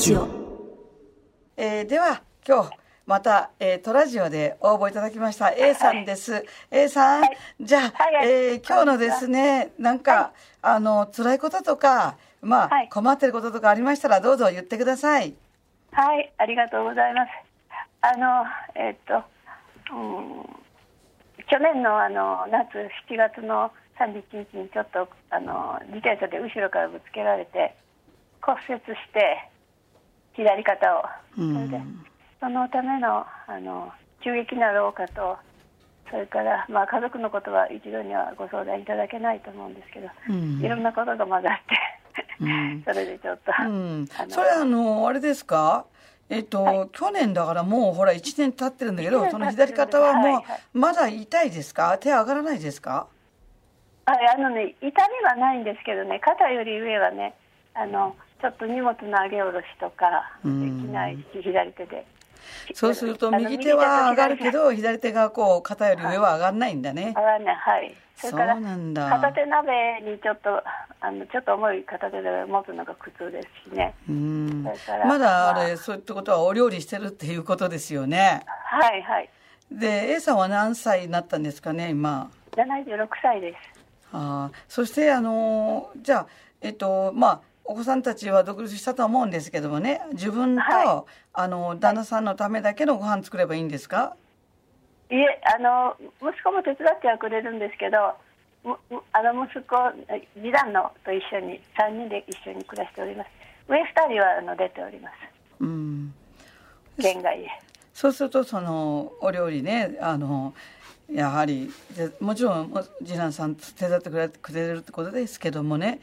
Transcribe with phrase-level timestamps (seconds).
[0.00, 0.26] ジオ、
[1.58, 2.70] えー、では今日
[3.04, 5.52] また、えー、トラジオで応募いただきました。
[5.52, 10.32] A さんです、はい、A さん、はい、じゃあ、はい、えー、今日のですねなんか、
[10.62, 15.34] あの辛いこととかまあ、困ってることとかありましたらどうぞ言ってください。
[15.92, 17.28] はいありがとうございます。
[18.00, 18.46] あの
[18.76, 19.22] えっ、と、
[19.94, 27.76] うん、去年のあの夏7月の31日にちょっとあの自転車で後ろからぶつけられて
[28.40, 29.50] 骨折して
[30.40, 31.04] 左肩を、
[31.36, 31.80] それで
[32.40, 35.36] そのためのあの急激な老化と
[36.10, 45.84] それから、まあ、家族のことは一度にはご相談いただけないと思うんですけど、うん、いろんなことが混ざってうん、 それでちょっと、うん、それあのあれですか？
[46.28, 51.98] えっと、はい、去年だからもうほら1年経ってるんだけどその左肩はもう、はいはい、まだ痛いですか？
[51.98, 53.06] 手上がらないですか？
[54.06, 57.34] ああのね痛みはないんですけどね肩より上はね
[57.74, 60.54] あのちょっと荷物の上げ下ろしとかでき
[60.90, 62.06] ないし左手で。
[62.74, 67.08] そうすると右手は上がるけど左手がこう肩より上は上がらないんだね。
[67.08, 67.54] 上がらない。
[67.54, 67.94] はい。
[68.16, 70.62] それから片手鍋にちょっと
[71.00, 73.94] あのちょっと重い片手で持つのが苦痛ですしね。
[74.08, 74.64] うん。
[75.06, 75.66] まだあ。
[75.66, 78.42] れ、そういったことはお料理してるっていうことですよね。
[78.46, 79.28] はいはい。
[79.70, 82.30] で A さんは何歳になったんですかね今。
[82.52, 83.80] 76歳です。
[84.12, 86.26] あそしてあのじゃあ
[86.60, 94.16] えっとまあお子さんたちは独立したと思うんですけどもね自分と、はい、あの旦那さんのためだけのご飯作ればいいんですか、
[95.08, 98.16] いえあの息子も手伝ってはくれるんですけど
[99.12, 99.76] あの息子
[100.34, 103.30] 次男のと一緒に3人で一緒に暮らしております。
[103.68, 105.14] 上2人はあの出ております。
[105.60, 106.12] うん。
[107.00, 107.46] 県外へ。
[107.94, 110.54] そうするとそのお料理ねあの
[111.08, 111.70] やはり
[112.18, 116.00] もちろん次男さん手伝ってくれくれるってことですけどもね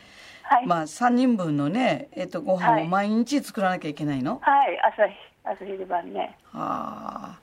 [0.50, 4.40] はい、まあ3人分のね、えっと、ご飯を毎日作らなきゃいけないの？
[4.42, 5.04] はい、朝
[5.44, 6.38] 朝昼晩ね。
[6.54, 7.40] ああ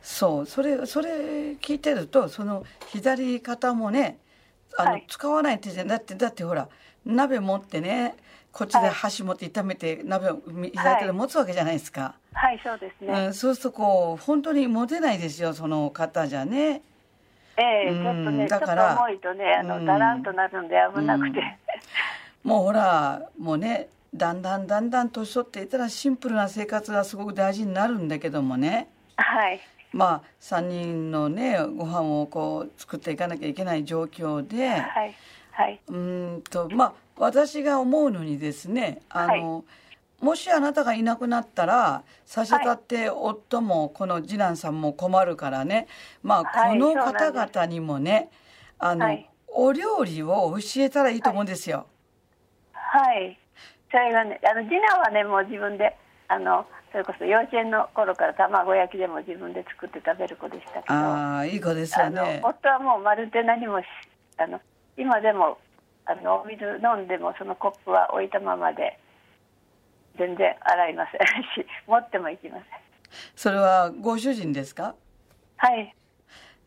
[0.00, 0.46] そう。
[0.46, 4.18] それそれ聞いてるとその左肩もね
[4.78, 6.68] あの、はい、使わないってじゃだってだってほら
[7.04, 8.16] 鍋持ってね
[8.52, 12.14] こっちで箸持って炒めて、鍋を左手で持つわけじゃないですか。
[12.32, 16.80] はい、そうですね、うん、そうするとこう本当に持てないですよその方じゃね。
[17.58, 21.40] ええー、ちょっとねだから重いとねあの、だらんとなるんで危なくて、
[22.46, 28.88] もうほらもうねだんだんだんだん年取っていたらシンプルな生活がすごく大事になるんだけどもね。
[29.16, 29.60] はい。
[29.92, 35.14] まあ3人のねご飯をこう作っていかなきゃいけない状況で、はい。
[35.50, 39.62] はい、うんとまあ私が思うのにですねあの、は
[40.22, 45.88] い、もしあなたがいなくなったら差し当たって夫もこの次男さんも困るからね。
[46.22, 48.30] まあこの方々にもね、
[48.78, 49.18] あの、
[49.48, 51.86] お料理を教えたらいいと思うんですよ。
[52.98, 53.38] はい。
[53.90, 55.96] それがねあの次男はねもう自分で
[56.28, 62.40] あのそれこそ幼稚園の頃から卵焼きでも自分で作って食べる子でしたけどああいい子ですよね。
[62.42, 63.80] 夫はもうまるで何も
[64.38, 64.60] あの
[64.96, 65.58] 今でも
[66.06, 68.98] あのお水飲んでもそのコップは置いたままで
[70.18, 72.64] 全然洗いませんし 持ってもいきません。
[73.36, 74.94] それはご主人ですか？
[75.58, 75.94] はい。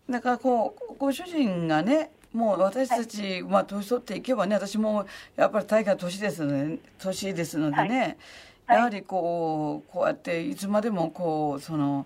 [0.10, 8.18] だからこうご主人がねもう私たち、はい、まあ年取っていけばね私もやっぱり大概年ですので年ですのでね、
[8.66, 12.06] はい、やはりこうこうやっていつまでもこうその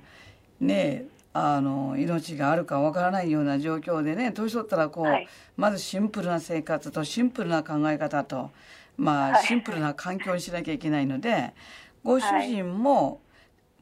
[0.60, 8.52] ねあの命があるかわからないような状況でね年取ったらこう、はい、まずシンプルな生活とシンプルな考え方と、
[8.98, 11.54] まあ、シンプルな環境にしなきゃいけないので
[12.04, 13.22] ご主人も、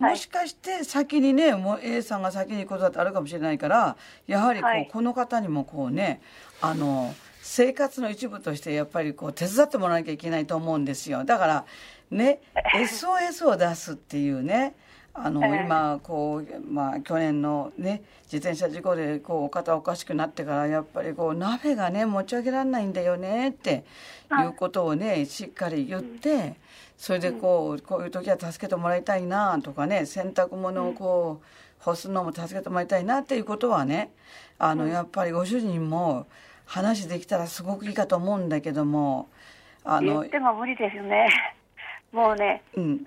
[0.02, 3.98] もしかして先にねもう A さんが先に行くことだってあるかもしれないから
[4.28, 6.22] やはりこう、はい、この方にもこうね
[6.62, 11.24] あの生活の一部としてやっぱりこう手伝ってもらわなきゃいけないと思うんですよ。
[11.24, 11.66] だから
[12.10, 12.42] ね
[12.76, 14.76] SOS を出すっていうね
[15.14, 23.84] あの今こう、まあ、去年の、ね、自転車事故でこう肩おかしくなってからやっぱりこう鍋がね持ち上げられないんだよねって
[24.32, 24.46] い。
[24.46, 26.56] うことをねしっかり言って。
[27.02, 34.12] それでこうこういう時は助けてもらいたいなとかね洗濯物をこう干すのも助けてもらいたいなっていうことはね
[34.60, 36.28] あのやっぱりご主人も
[36.66, 39.30] 話できたらすごくいいかと思うんだけども
[39.84, 41.28] あのでも無理ですよね。
[42.12, 43.04] もうね、うん、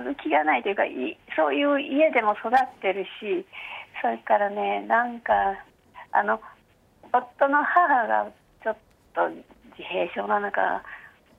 [0.00, 3.44] する気がないというかいそういう家でも育ってるし
[4.00, 5.32] それからねなんか
[6.12, 6.40] あの
[7.12, 8.30] 夫の母が
[8.62, 8.76] ちょっ
[9.14, 10.82] と自閉症なのか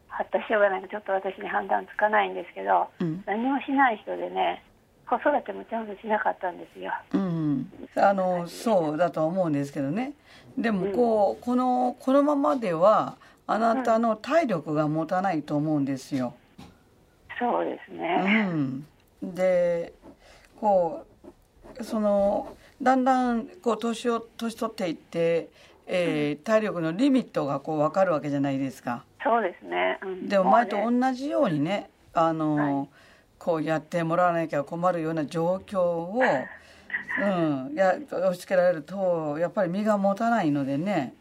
[0.07, 4.63] 発達障害なんかちょっと私に判断つかないんですけど、うん、何もしない人でね
[5.09, 6.91] 子育てもちゃんとしなかったんですよ。
[7.13, 10.13] うん、あのそうだと思うんですけどね。
[10.57, 13.17] でもこう、うん、このこのままでは
[13.47, 16.33] あなたの体力が持たないと思うんですよ。
[17.41, 18.43] そうですうね。
[18.43, 18.85] ん、
[19.21, 19.93] で
[20.59, 21.05] こ
[21.77, 25.49] うそのだんだんこう年を年取っていって、
[25.87, 29.03] えー体力のリミットがこう分かるわけじゃないですか。
[29.23, 29.99] そうですね。
[30.03, 32.89] うんでも前と同じようにねあの、はい
[33.43, 41.20] こうやってもらわなきゃ困るような状況を、うん、や押し付けられるとやっぱり身が持たないのでねう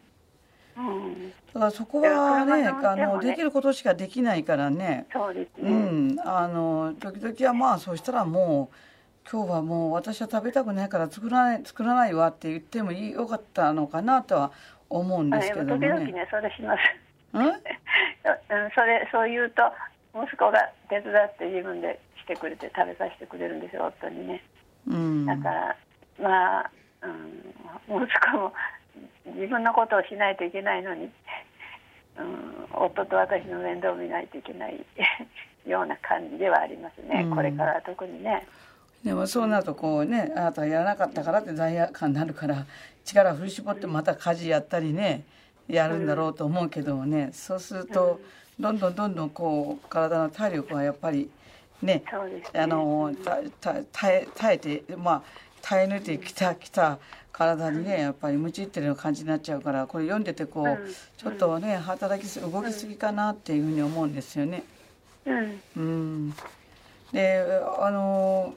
[1.53, 5.05] だからそこはねあのできることしかできないからね。
[5.11, 5.71] そうですうね。
[5.71, 14.51] ん、あの時々はまあそしたらもう今日はもう私は食べたくないから作らない作らないわって言ってもいいよかったのかなとは
[14.89, 15.87] 思うんあですけどもね。
[15.87, 16.79] 時々ね、それします。
[17.33, 17.45] うん？
[17.47, 17.53] うん
[18.75, 19.63] それそう言うと
[20.13, 24.43] 息子が手伝って自分でしてくれて食べさせてくれるんですよ夫にね
[24.87, 25.75] うんだから
[26.21, 26.71] まあ、
[27.01, 27.07] う
[27.99, 28.53] ん、息子も
[29.25, 31.11] 自分のことをしないといけないのに、うん、
[32.73, 34.85] 夫と私の面倒を見ないといけない
[35.67, 37.35] ような感じではありますね、うん。
[37.35, 38.47] これからは特にね。
[39.03, 42.67] でもそうなるとこうねあなたはやらなかったからって罪悪感になるから
[43.03, 45.23] 力振り絞ってまた家事やったりね
[45.67, 48.19] やるんだろうと思うけどもねそうすると
[48.59, 51.31] どんどんどんどんこう体の体力がやっぱりね
[51.81, 52.03] ね。
[52.53, 53.11] あの
[53.91, 55.23] 耐えてまあ
[55.61, 56.99] 耐え抜いてきたきた
[57.31, 60.93] 体にねやっぱりムチってるような感じになっちゃうからこれ読んでてこう、うん。
[61.17, 64.63] ちょっとね働きす動きすぎかなっていうふうに思うんですよね。
[65.25, 65.61] うん。
[65.77, 66.33] うん、
[67.11, 67.43] で
[67.79, 68.53] あの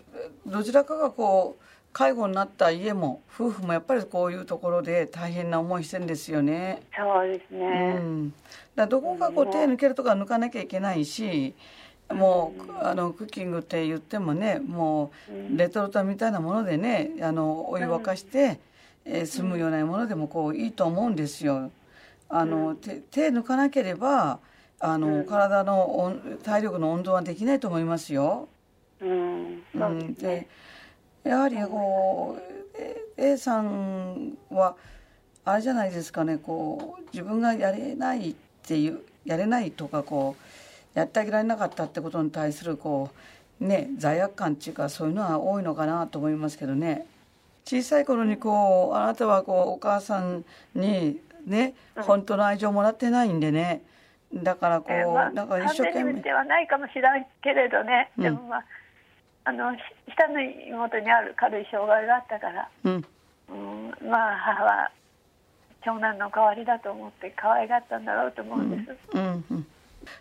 [0.47, 6.83] どちらかがこう介護になった家も夫婦もやっぱりこういうところで大変な思いしてるんですよね。
[6.97, 8.33] そうですうね、ん、
[8.75, 11.55] だどこかこう手抜けるとか抜かなきゃいけないし
[12.13, 18.59] もうあのクッキングって言ってもねもうレトルトみたいなものでねあのお湯沸かして、
[19.05, 21.71] えー済むようなものでもこういいと思うんですよ。
[22.29, 24.39] あの手手抜かなければ
[24.81, 28.49] あの、体の温体力の温度はできないと思いますよ。
[29.01, 29.63] うん。
[30.15, 30.47] で
[31.23, 32.43] やはりこう
[32.79, 34.77] え A さんは
[35.45, 38.35] あれじゃないですかねこう自分がやれないっ
[38.67, 40.43] ていうやれないとかこう
[40.95, 43.11] やってあげられなかったってことに対するこ
[43.61, 47.07] うね罪悪感っていうかそういうのは多いのかなと思いますけどね。
[47.65, 50.45] 小さい頃にこうあなたはこうお母さん
[50.75, 53.83] にね本当の愛情をもらってないんでね。
[54.35, 56.21] だからこえーまあうなんか一生懸命。
[56.21, 58.23] ではないかもしれないけれどね、うん。
[58.25, 58.65] でもまあ
[59.45, 59.79] あのし
[60.13, 63.05] 下の妹にある軽い障害があったから、うん。
[63.49, 64.91] うん、まあ母は
[65.85, 69.67] 長男の代わりだと思って可愛がったんだろうと思うんです、うんうん、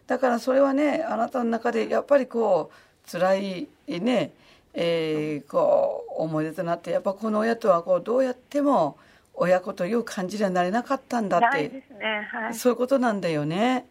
[0.07, 4.31] だからそれはねあなたの中でやっぱりこう辛いね、
[4.74, 8.97] えーこう思い出となってやっぱこの親とはこうどうやっても
[9.33, 11.69] 親子という感じにはなれなかったんだって
[12.00, 13.85] ねはい、そういうことなんだよね。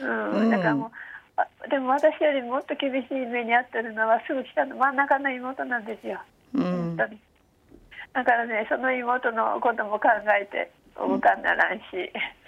[0.00, 0.50] うんうん。
[0.50, 0.90] だからもう
[1.36, 4.76] あでも私よりもっと厳しい目に遭ってるのはすぐ下の。
[4.76, 6.20] 真ん中の妹なんですよ、
[6.54, 6.96] うん。
[6.96, 10.08] だからねその妹のことも考
[10.40, 11.82] えておぶかんならんし、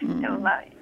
[0.03, 0.21] うん。
[0.21, 0.73] でもまあい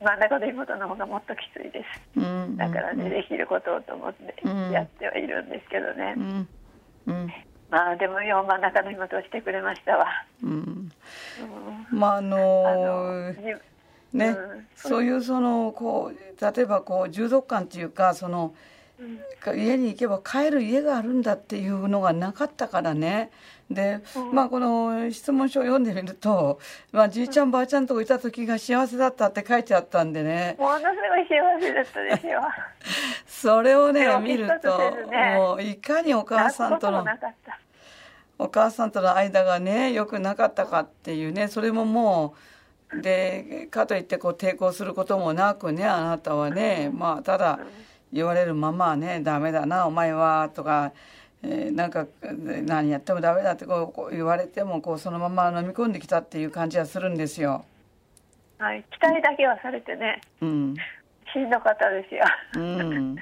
[0.00, 2.18] 真ん中の妹の方がもっときついです。
[2.18, 2.56] うん。
[2.56, 4.70] だからね、できることをと思ってうん。
[4.70, 6.48] やってはいるんですけどね、うん。
[7.06, 7.32] うん。
[7.70, 10.06] まあでもよう真ん中の妹をしてくれましたわ、
[10.42, 10.50] うん。
[10.50, 10.92] うん。
[11.90, 14.66] まああのあのじね、うん。
[14.74, 18.54] そういうそのこう例えばこう重篤感っていうかその
[18.98, 19.20] うん。
[19.58, 23.30] 家に行けば帰る家があるんだっていうのがなかったからね
[23.70, 24.32] で、うん。
[24.32, 26.58] まあこの質問書を読んでみると、
[26.92, 30.56] まあ、じいちゃんばあちゃんとこいた時が幸せだったって書いてあったんでね。
[30.58, 32.42] ものすごい幸せだったですよ。
[33.26, 34.78] それをね見ると
[35.36, 37.04] もういかにお母さんとの
[38.38, 42.34] お母さんとの間がね良くなかったかっていうねそれもも
[42.92, 47.60] うでかといってこう抵抗することもなくねあなたはねまあただ
[48.12, 50.92] 言われるままね「ダメだなお前は」とか、
[51.42, 52.06] えーなんか
[52.66, 57.64] 「何やってもダメだ」ってこう言われてもこうそのまま飲み込んできたっていう感じはするんですよ。
[58.58, 60.74] はい、期待だけはされてねうん。
[61.32, 62.24] しんどかったですよ。
[62.56, 63.16] うん。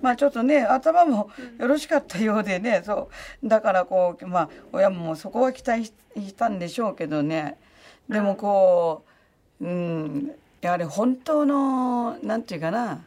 [0.00, 3.08] まあちょっとね頭もよろしかったようでねそ
[3.42, 3.48] う。
[3.48, 7.58] だからこうまあ親もそこは期待ししたんでしょうけどね。
[8.08, 9.04] でもこ
[9.60, 13.04] ううんやはり本当のなんていうかな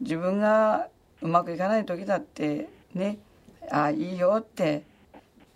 [0.00, 0.88] 自分が
[1.22, 3.18] うまくいかない時だってね
[3.70, 4.82] ああいいよって、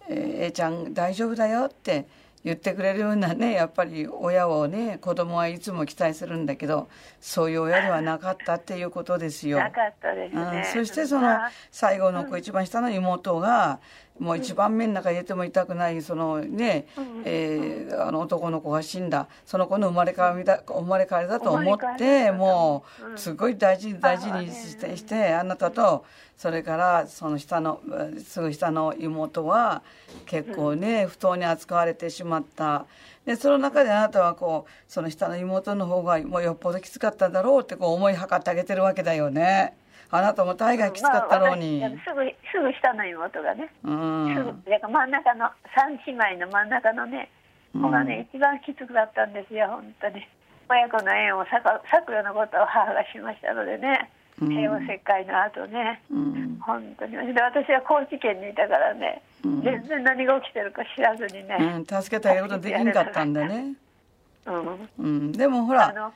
[0.08, 2.06] えー、A ちゃん大丈夫だよって
[2.44, 6.88] 言ってくれるようなねやっぱり親をね子供はいつも期待するんだけど
[7.20, 9.58] そういう親ではなかったっていうことですよ。
[9.58, 10.64] なかったですね。
[10.76, 11.38] うん、そしてその
[11.70, 13.80] 最後の子一番下の妹が
[14.18, 16.86] もう一番目の中に入れても痛くないそのね、
[17.24, 19.28] えー、あの男の子が死んだ。
[19.46, 22.84] その子の生まれ変わりだ生まれ変わりだと思っても
[23.14, 26.04] うすごい大事に大事にしてしてあなたと
[26.36, 27.80] それからその下の
[28.24, 29.82] すぐ下の妹は
[30.26, 32.86] 結構ね不当に扱われてしまった。
[33.24, 39.74] でその中であなたはこうその下の妹の方がもうよっぽどきつかっただろうってこう思いはかってあげてるわけだよね。
[40.10, 47.30] あなたも大概きつかったろうに、まあ、すぐすぐ下の妹がね、うん、すぐ真ん中の三姉妹の真ん中のね
[47.74, 50.26] 子がね、一番きつくだったんですよ本当に。
[50.70, 51.52] 親子の縁を裂
[52.06, 57.12] くようなことを母がしましたのでね平和切開の後ね、うん、本当に。
[57.12, 63.74] で私は高知県にいたからね、うん、全然何が起きてるか知らずにね、うん、助けてあげることできんかったんだね。
[64.98, 66.12] うん、でもほら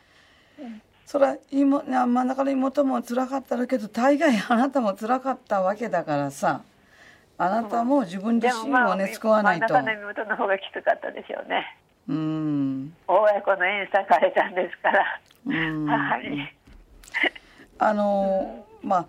[1.06, 6.62] それは妹真ん中の妹も辛かったけど大概あなたも辛かったわけだからさ。
[7.38, 9.66] あなたも自分自身をね、救わないと。
[9.74, 11.76] 真ん中の妹の方がきつかったでしょうね。
[12.08, 12.94] うん。
[13.08, 15.04] 親子の縁裂かれたんですから。
[15.44, 16.48] 母に。
[17.78, 19.06] あのまあ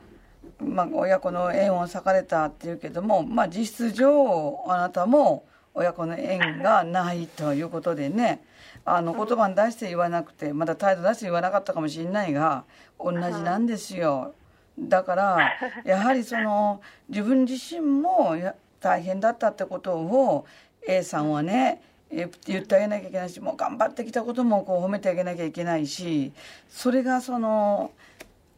[0.59, 8.43] まあ、親子の縁を裂かれたっていうけども、まあ、実質上あなたも親子の縁がないということでね
[8.85, 12.65] あの言葉に出して言わなくてまだ態度出して言わなかったかもしれないが
[12.99, 14.33] 同じなんですよ。
[14.77, 15.51] だから
[15.85, 18.35] やはりその自分自身も
[18.79, 20.45] 大変だったってことを
[20.87, 26.31] A さんはね言ってあげなきゃいけないしもう頑張ってきたこともこう褒めてあげなきゃいけないし
[26.69, 27.91] それがその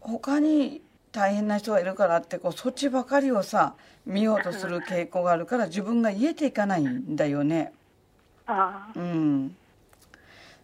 [0.01, 7.71] 他に大変な人がいるからってこうそっちばかりをさ見ようとする傾向があるから自分が言えていかないんだよね。
[8.47, 9.55] あうん、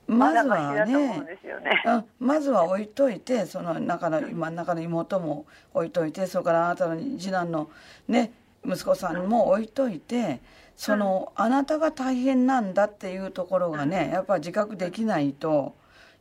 [0.07, 7.69] まずはね、ね、まずは置いといてその中の真ん中の妹も置いといてそれからあなたの次男の
[8.07, 8.31] ね
[8.65, 10.41] 息子さんも置いといて
[10.75, 15.75] その、あなたが大変なんだっていうところがねやっぱ自覚できないと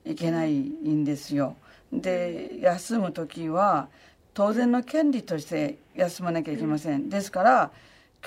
[0.05, 1.57] いけないんですよ。
[1.93, 3.89] で休む時は
[4.35, 7.09] 当然の権利として休まなきゃいけません。
[7.09, 7.71] ですから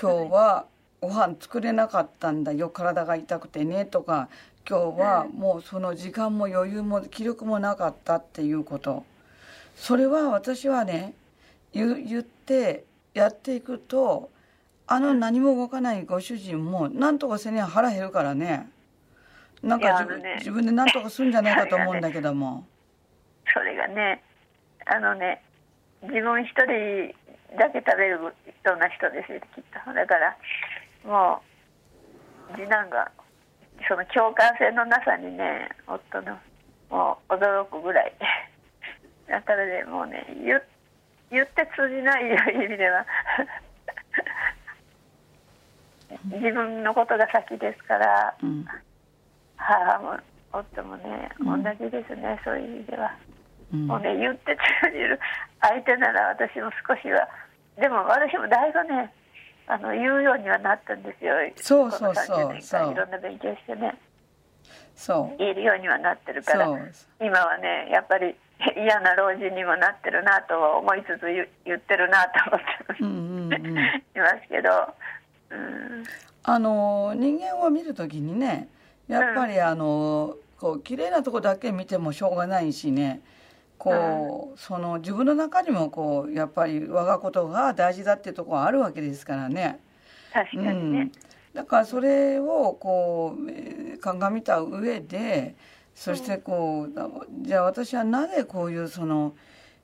[0.00, 0.66] 今日は
[1.00, 4.28] ご飯作れなかったんだよ体が痛くてねとか
[4.66, 9.04] 今日はもうその時間も余裕も気力もなかったっていうこと。
[9.76, 11.14] それは私はね
[11.72, 14.30] 言ってやっていくと
[14.86, 18.70] あの何も動かないご主人もなんとかせには腹減るからね。
[19.62, 22.66] なんか自分,、ね、自分で何とかするんじゃないかと思うんだけども。
[23.52, 24.22] それがね
[24.86, 25.42] あのね
[26.02, 27.14] 自分一人
[27.58, 29.92] だけ食べるような人ですよきっと。
[29.92, 30.36] だから
[31.04, 31.42] も
[32.50, 33.10] う次男が
[33.88, 36.38] その共感性のなさにね夫の
[36.90, 38.12] もう驚くぐらい。
[39.28, 40.60] だからねもうね言
[41.30, 43.06] 言って通じないいう意味では。
[46.24, 48.64] 自分のことが先ですから、うん、
[49.56, 50.16] 母も
[50.52, 53.12] 夫もね、同じですねそういう意味では、
[53.72, 55.18] うん、もうね言って通じる
[55.60, 57.28] 相手なら私も少しは。
[57.76, 59.12] でも私もだいぶね
[59.66, 61.34] あの言うようにはなったんですよ。
[61.56, 62.60] そうそうそう。
[62.60, 62.92] そう。
[62.92, 63.98] いろんな勉強してね。
[64.94, 65.38] そう。
[65.38, 66.66] 言えるようにはなってるから。
[67.20, 68.34] 今はねやっぱり
[68.76, 71.26] 嫌な老人にもなってるなと思いつつ
[71.64, 73.78] 言ってるなと思って、うんうんうん、
[74.14, 74.94] いますけど、
[75.50, 76.04] うん、
[76.42, 78.68] あの人間を見る時にね
[79.08, 83.20] やっぱりあの、こう綺麗なとこだけ見てもしょうがないしね
[83.78, 89.80] こうその自分の中にもこうやっぱり我がことが大事だっていうところあるわけですからね。
[90.32, 91.12] 確かにね、うん、
[91.52, 95.54] だからそれをこう鑑みた上で
[95.94, 99.34] そしてこう、じゃあ私はなぜこういうその、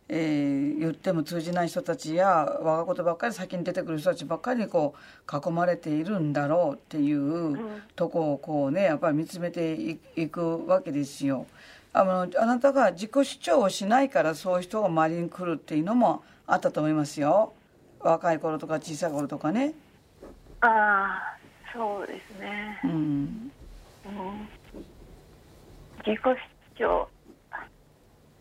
[0.09, 2.29] えー、言っても通じない人たちや
[2.61, 7.57] 我がことばっかり先に出てくる人たちばっかりにこう囲まれているんだろうっていう
[7.95, 11.47] とこをこうねやっぱり見つめていくわけですよ。
[11.93, 17.53] あのあなたが自己主張をしないからそういう人が周りに来るっていうのもあったと思いますよ。
[17.99, 19.75] 若い頃とか小さい頃とかね。
[20.61, 21.37] ああ
[21.73, 22.81] そうですね。
[22.85, 23.51] うん、うん、
[26.07, 26.21] 自己
[26.77, 27.09] 主張。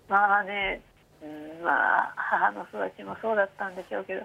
[0.08, 0.82] まあね、
[1.22, 4.22] うん、まあ母の育ちもそうだったんでしょうけど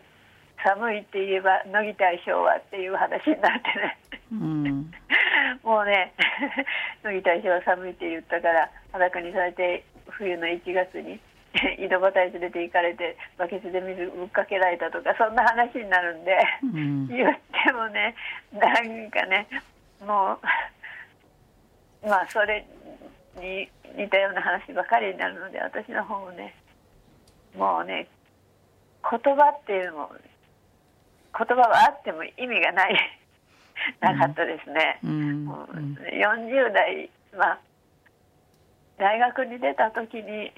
[0.64, 3.98] 寒いって言えば乃木大将はっていう話になってね、
[4.32, 4.90] うん、
[5.62, 6.14] もうね
[7.04, 11.20] 乃木大将は寒いって言ったから裸にされて冬の1月に
[11.78, 18.14] 井戸端へ連れて行かれてバケツで水ぶっかけられたとかそんな話になるんで、うん、言ってもね
[18.52, 19.46] なんかね
[20.00, 20.38] も
[22.02, 22.64] うまあそれ
[23.36, 26.54] に似たような話ばかりになるので私の方もね
[27.54, 28.08] もうね
[29.10, 30.10] 言葉っていうのも
[31.36, 33.20] 言葉はあっても意味がない。
[34.00, 35.10] なかったですね、うん。
[35.10, 37.58] うんもう40代まあ
[38.98, 40.52] 大学に出た時に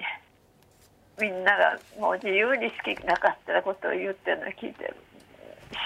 [1.19, 4.93] みんながもう自由に好きなかったことを言ってるのを聞いて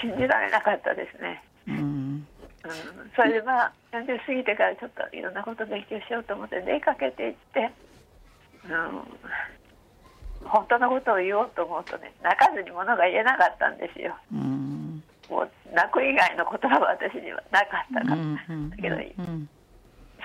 [0.00, 1.74] 信じられなかったですね、うん。
[1.76, 7.70] うん、それでまあ40過ぎてからちょっといろんなこと勉強しようと思って出かけていって、
[8.66, 14.14] うん、本当のことを言おうと思うとね泣かずにものが言えなかったんですよ。
[14.32, 14.81] うん
[15.30, 19.48] もう泣く以外の言葉は私にはなかったから、うんだけどうん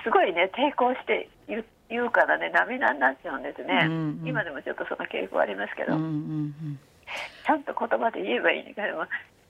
[0.04, 6.78] すごいね抵抗して言う言うからね涙になっちゃうんですね、うんうん今でもちょっとその傾向ありますけど、うんうん
[7.46, 9.06] ちゃんと言葉で言えばいいんだけども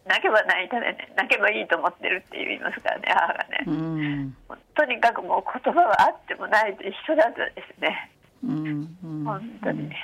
[0.07, 4.37] 泣けば泣いたらね泣けばいいと思ってるって言いますからね母がね、うん。
[4.75, 8.11] とにかくもう言葉はあってもないと一緒だったですね。
[8.45, 9.25] うんうん。
[9.25, 9.88] 本当に。
[9.88, 9.97] ね、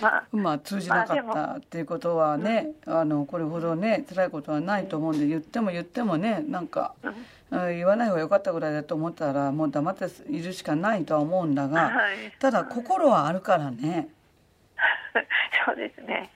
[0.00, 7.10] まあまあ通じなかっまあたっていうことはね、あのこれほどね辛いことはないと思うんで言っても言ってもねなんか、うん。
[7.10, 7.14] うん
[7.50, 12.32] 言わない方が良かったぐらいだと思ったらもう黙っているしかないとは思うんだが、はい。
[12.38, 14.08] ただ心はあるからね。
[15.66, 16.30] そうですね。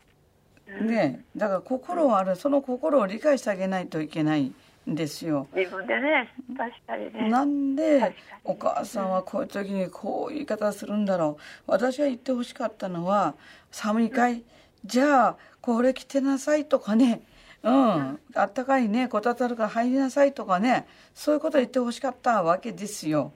[0.81, 2.37] ねだから心はある。
[2.37, 4.47] その心を理解してあげないといけない。
[4.47, 4.55] ん
[4.87, 5.49] ですよ。
[5.55, 7.29] 自分でね確かにね。
[7.29, 8.15] なんで
[8.45, 11.43] お母さんはこういう時にこういう言い方するんだろう。
[11.67, 13.35] 私が言ってほしかったのは
[13.71, 14.45] 「寒いかい
[14.85, 17.23] じゃあこれ着てなさい」とかね
[17.63, 18.21] 「うん。
[18.35, 20.87] あったかいねこたつあるから入りなさい」とかね。
[21.15, 23.33] そういうこと言ってほしかったわけですよ。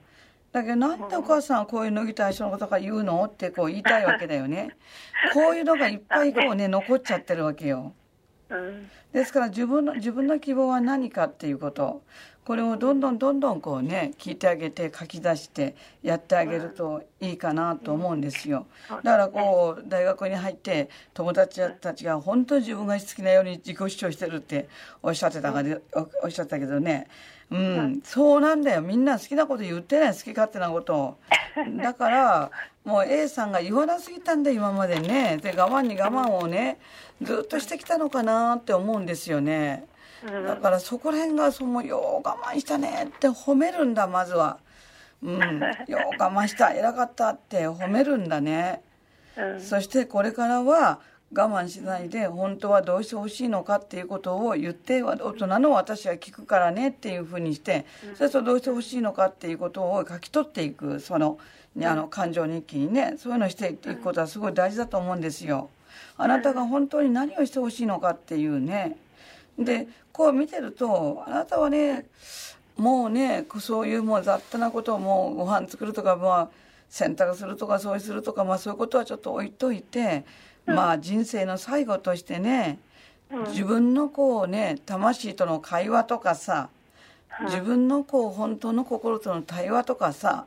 [0.51, 4.75] だけどなんでお母さんはこういう脱ぎたい人のことが言うのってこう言いたいわけだよね。
[5.33, 7.93] こういうのがいっぱいこうね残っちゃってるわけよ。
[8.49, 8.91] うん。
[9.13, 12.03] ですから自分の自分の希望は何かっていうこと。
[12.45, 17.33] これをどんどんどんどんこうね聞いてあげて書き出してやってあげるとい。
[17.33, 18.65] いかなと思うんですよ。
[19.03, 24.67] だからこう大学に入って友達たちが本当に自分が好きなように自己主張してるって
[25.03, 27.07] おっしゃってたおおっしゃったけどね
[27.51, 28.01] うん。
[28.03, 28.81] そうなんだよ。
[28.81, 30.95] みんな好きなこと言ってない好き勝手なこと。
[30.95, 31.17] を
[31.81, 32.51] だから
[32.85, 35.37] もう A さんが言わなすぎたんだよ今までね。
[35.41, 36.79] で我慢に我慢をね
[37.21, 39.85] ずっとしてきたのかなって思うんですよね。
[40.25, 40.45] うん。
[40.45, 44.57] だからそこら辺がそのよう我慢したねって褒めるんだまずは。
[45.23, 45.39] うん。
[45.87, 48.81] よう我慢した偉かったって褒めるんだね。
[49.35, 49.61] うん。
[49.61, 50.99] そしてこれからは
[51.31, 61.37] 我慢しないで本当はどうしてほしいのかっていうことを言って大人の私は聞くからねっていうふうにしてそれとどうしてほしいのかっていうことを書き取っていくその
[61.75, 65.69] ねあの感情日記にねそういうのをしていくことはすごい大事だと思うんですよ。
[66.17, 68.97] あなたが本当に何をしてほしいのかっていうね。
[69.57, 72.05] でこう見てるとあなたはね
[72.75, 76.49] もうねそういうもう雑多なことをもうご飯作るとかまあ
[76.89, 80.25] 洗濯するとか掃除するとかまあそういうことはちょっと置いといて、
[80.65, 82.79] まあ人生の最後としてね
[83.49, 86.69] 自分のこうね魂との会話とかさ
[87.45, 90.45] 自分のこう本当の心との対話とかさ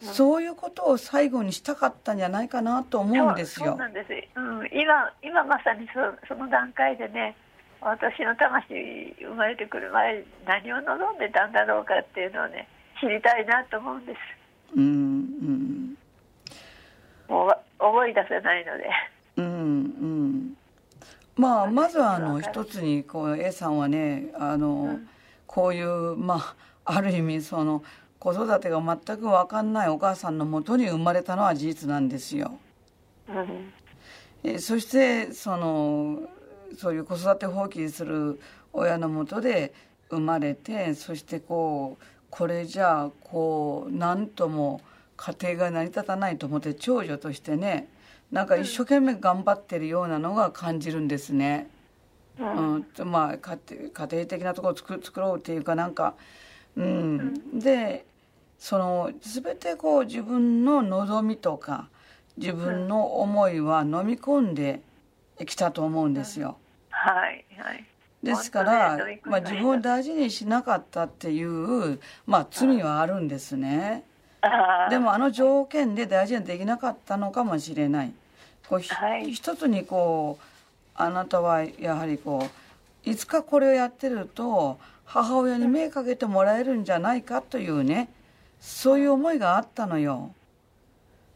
[0.00, 3.66] そういうことを最後にしたかったんじゃないかなと思うんですよ。
[3.66, 3.76] そう。
[3.76, 7.36] なんです、うん、今今まさにそその段階でね
[7.80, 12.66] 私の魂生まれてくる前何を望んでたんだろうかっていうのをね
[13.00, 14.18] 知りたいなと思うんです
[14.76, 15.96] うんうん。
[17.28, 18.90] もうわ思い出せないので。
[19.36, 20.56] うんうん。
[21.36, 24.98] まあまずはあの一つにこう A さんはねあの、
[25.46, 26.36] こういうま
[26.84, 27.82] あある意味その
[28.18, 32.58] 子育てが全く分かんないお母さんのもとに生まれたのは事実なんですよ。
[33.28, 33.72] うん。
[34.44, 36.20] えそしてその
[36.76, 38.40] そういう子育て放棄する
[38.72, 39.72] 親のもとで
[40.10, 44.80] 生まれてそしてこうこれじゃあこう何とも
[45.18, 47.88] 家庭が成り立たないと思って長女としてね
[48.32, 51.68] なんか一生懸命頑張ってるようなのが感じるんですね。
[52.40, 56.14] うんうん、まあ家庭家庭的なところを作作ろうっていうかなんか、
[56.74, 58.06] うん、で
[58.58, 61.90] その全てこう自分の望みとか
[62.38, 64.80] 自分の思いは飲み込んで
[65.44, 66.56] きたと思うんですよ。
[66.88, 67.44] はい。
[67.58, 67.91] はい
[68.22, 74.04] ですから、まあ、自分を大事にしなかったっていう、まあ、罪はあるんですね。
[74.90, 78.12] でもあの条件で大事にできなかったのかもしれない。
[78.68, 80.44] こうひはい一つにこう
[80.94, 82.48] あなたはやはりこ
[83.06, 88.08] ういつかこれをやってると母親に目かけてもらえるんじゃないかというね
[88.60, 90.32] そういう思いがあったのよ。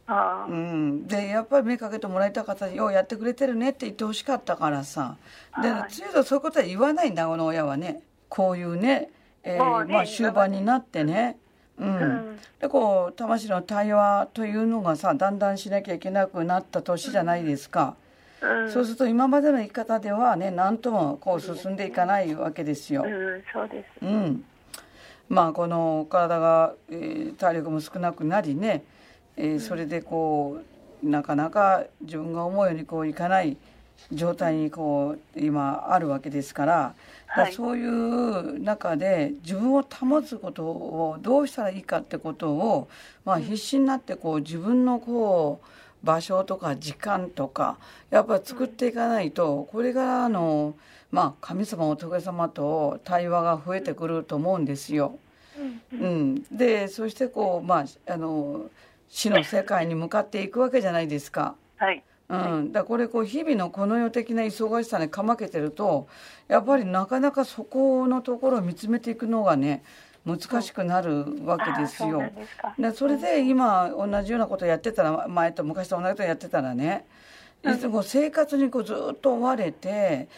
[0.08, 5.16] うん、でやっぱり目かけてもらいたかったようやってくれてるねって言ってほしかったからさ。
[5.60, 6.12] ではい。
[6.12, 8.02] とそういうことは言わないんだこの親はね。
[8.28, 9.10] こういうね,、
[9.42, 9.92] えーね。
[9.92, 11.38] まあ、終盤になってね。
[11.78, 17.96] うん、でこう魂の対話というのがさだんだんしなきゃいけなくなった年じゃないですか、
[18.40, 23.04] うん、そうすると今までの生き方ではね何ともこう進んでいかないわけですよ。
[23.06, 24.04] うん、そうです。
[24.04, 24.44] うん、
[25.28, 28.82] まあこの体が、えー体力も少なくなりね、
[29.36, 30.60] えーそれでこ
[31.02, 33.56] うなかなか自分が思うようにこういかない
[34.12, 36.94] 状態にこう今あるわけですから。
[37.52, 42.88] そういう中で自分を保つことをどうしたらいいかってことを、
[43.24, 47.78] まあ、必死になってこう自分のこう場所とか時間とか
[48.10, 50.76] やっぱり作っていかないとこれからの、
[51.10, 55.18] まあ、神様仏様と対話が増えてくると思うんですよ。
[55.92, 58.70] うん、うん、でそしてこう、まあ、あの
[59.08, 61.54] 死の世界に向かっていくわけじゃないですか。
[61.76, 62.02] はい。
[62.28, 66.08] うん、だからこれこう日々のこの世的な忙しさにかまけてると
[66.48, 69.84] やっぱりなかなかそこのところを見つめていくのがね
[70.24, 72.40] 難しくなるわけですよそ。
[72.40, 72.74] ですか。
[72.76, 77.06] でそれで今同じようなことをやってたら前と昔と同じことやってたらね
[77.64, 80.28] いつも生活にこうずっと追われて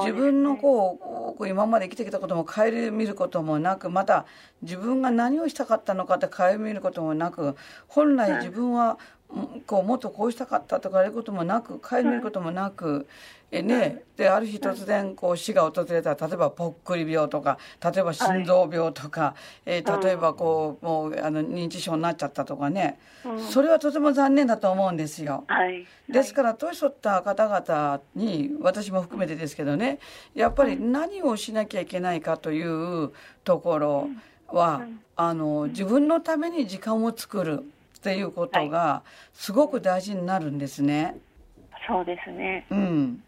[0.00, 4.26] 自分のこうこう今まで生きてきたことも顧みることもなくまた
[4.62, 7.56] 自分が何をしたかったのかって顧みることもなく
[7.88, 8.98] 本来自分は
[9.30, 13.06] うんこうもっとこうしたかったとかいうこともなく顧みることもなく。
[13.54, 16.14] えね、である日突然こう死が訪れた。
[16.14, 19.34] ら例えばぽっくり病とか例えば心臓病とか、
[19.66, 22.98] えー例えばこうもうあの認知症になっちゃったとかね、
[23.50, 25.44] それはとても残念だと思うんですよ。
[25.48, 25.86] はい。
[26.08, 29.98] ですから年取った方々に私も含めてですけどね
[30.34, 33.12] やっぱり何をしなきゃいけないかという
[33.44, 34.08] ところ
[34.48, 37.64] は、あの自分のために時間を作る
[37.98, 39.02] っていうことが
[39.34, 41.18] すごく大事になるんですね。
[41.86, 42.66] そうですね。
[42.70, 43.22] うん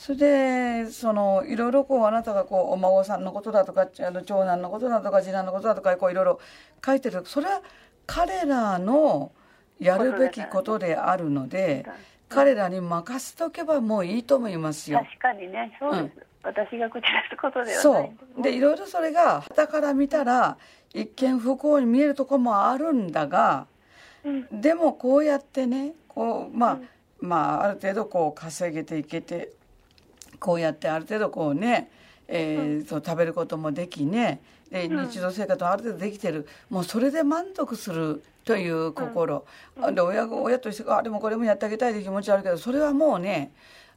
[0.00, 6.40] それでそのいろいろこうあなたがこうお孫さんのことだとかあの長男のことだとか次男のことだとかこういろいろ
[6.82, 7.60] 書いてるそれは
[8.06, 9.30] 彼らの
[9.78, 11.84] やるべきことであるので
[12.30, 15.00] 彼らに任せとけばもういいと思いますよ。
[15.00, 16.26] 確かにね、そうです。
[16.44, 17.76] 私が口出すことではない。
[17.76, 18.42] そう。
[18.42, 20.56] でいろいろそれが傍から見たら
[20.94, 23.66] 一見不幸に見えるところもあるんだが
[24.24, 26.78] うん、でもこうやってねこうまあ、
[27.20, 29.52] まあある程度こう稼げていけて
[30.40, 31.90] こうやってある程度こうね、
[32.26, 36.46] えーそう食べることもできねで日常生活もある程度できてる。
[36.70, 39.44] もうそれで満足するという心、
[39.92, 43.52] で親が親としてあでもこれもやってあげたいという気持ちはあるけどそれはもうね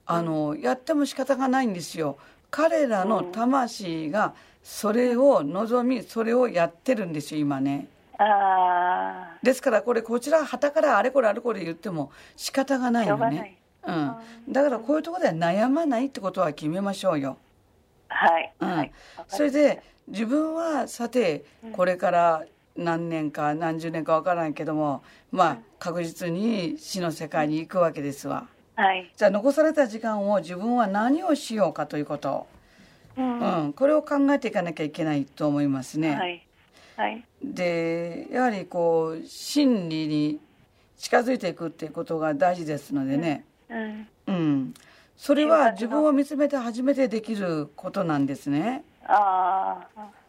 [0.06, 2.18] あの、やっても仕方がないんですよ。
[2.52, 7.88] 彼らの魂がそれを望みそれをやってるんですよ今ね。
[8.18, 13.58] あですからこれこちら旗からあれこれあれこれ言っても仕方がないよね。
[13.86, 17.38] うん、だからこういうところで悩まないってことは決めましょうよ。
[18.10, 18.54] あ、はい。
[18.60, 18.92] うんはい。
[19.28, 28.48] それで自分はさてこれから何年か何十年かわからないけどもまあ確実に死の世界に行くわけですわ。
[28.76, 29.12] はい。
[29.16, 32.48] じゃあ残された時間を自分は何をしようかということ、
[33.18, 33.40] うん。
[33.40, 36.16] うん、これを考えていかなきゃいけないと思いますね。
[36.16, 36.48] はい。
[36.96, 37.24] はい。
[37.44, 40.40] でやはりこう真理に
[40.98, 44.08] 近づいていくっていうことが大事ですのでね、うん。
[44.28, 44.74] うん、
[45.18, 48.84] それは自分を見つめて初めてできることなんですね。
[49.06, 50.24] ああ。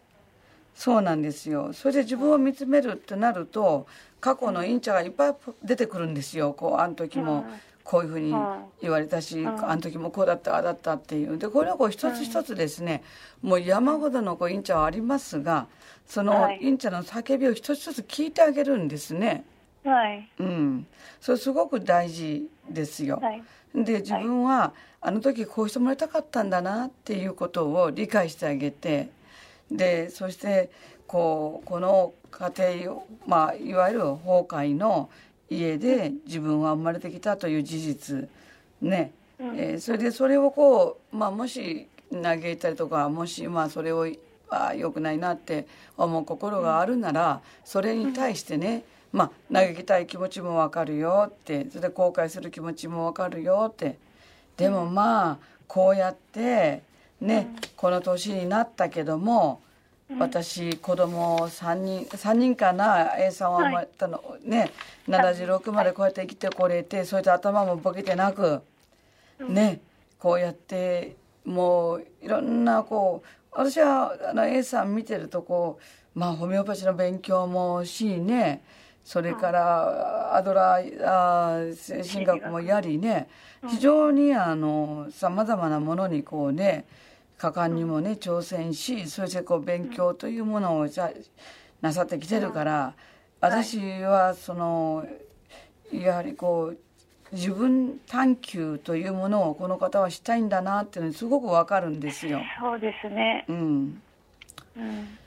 [0.74, 1.72] そうなんですよ。
[1.72, 3.87] それで自分を見つめるってなると
[4.20, 6.52] 過去のインチャがいっぱい出てくるんですよ。
[6.52, 7.44] こうあの時も
[7.85, 8.35] こういうふうに
[8.83, 11.38] 言われたし、あの時もこうだったああだったっていう。
[11.38, 13.04] でこれをこう一つ一つですね、
[13.40, 15.68] もう山ほどのこうインチャはありますが、
[16.07, 19.44] そのはいインチャの叫びを一つ一つ聞いてあげるんですね。
[19.84, 20.28] はい。
[20.38, 20.86] うん。
[21.20, 23.18] それすごく大事ですよ。
[23.22, 23.42] はい。
[23.74, 29.10] で自分はあの時こうしてもらいたかったんだなっていうことを理解してあげて
[29.70, 30.70] でそして
[31.06, 35.10] こうこの家庭を、まあ、いわゆる崩壊の
[35.50, 38.28] 家で自分は生まれてきたという事実
[38.80, 44.06] ね、えーそれでそれをこう、まあ、もし嘆いたりとかもしまあそれを
[44.50, 45.66] ああ良くないなって
[45.96, 48.84] 思う心があるならそれに対してね、
[49.14, 53.96] まあ、嘆きたい気持ちもわかるよってそれで後悔する気持ちもわかるよって。
[54.57, 56.83] でもまあこうやって
[57.20, 59.62] ね、この年になったけども
[60.18, 64.70] 私子供3人3人かな A さんは生まれたの、ね
[65.09, 68.62] 76までこうやって生きてこれてそれで頭もボケてなく
[69.48, 69.81] ね
[70.18, 75.79] こうやってもういろんなこう私はあの A さん見てるとこ
[76.14, 78.62] うまあホメオパチの勉強もしね
[79.04, 83.28] それからアドラーあー精神学もやりね
[83.68, 86.86] 非常にあのさまざまなものにこうね
[87.36, 91.12] 果敢にもね挑戦しそしてこう勉強というものをじゃ
[91.82, 92.94] なさってきてるから、
[93.42, 95.06] 私はその
[95.92, 96.78] やはりこう
[97.34, 102.40] 自分探求というものをこの方はしたいんだなっていうのにすごくわかるんですよ。
[102.58, 103.44] そうですね。
[103.48, 104.02] うん、
[104.76, 105.18] うん。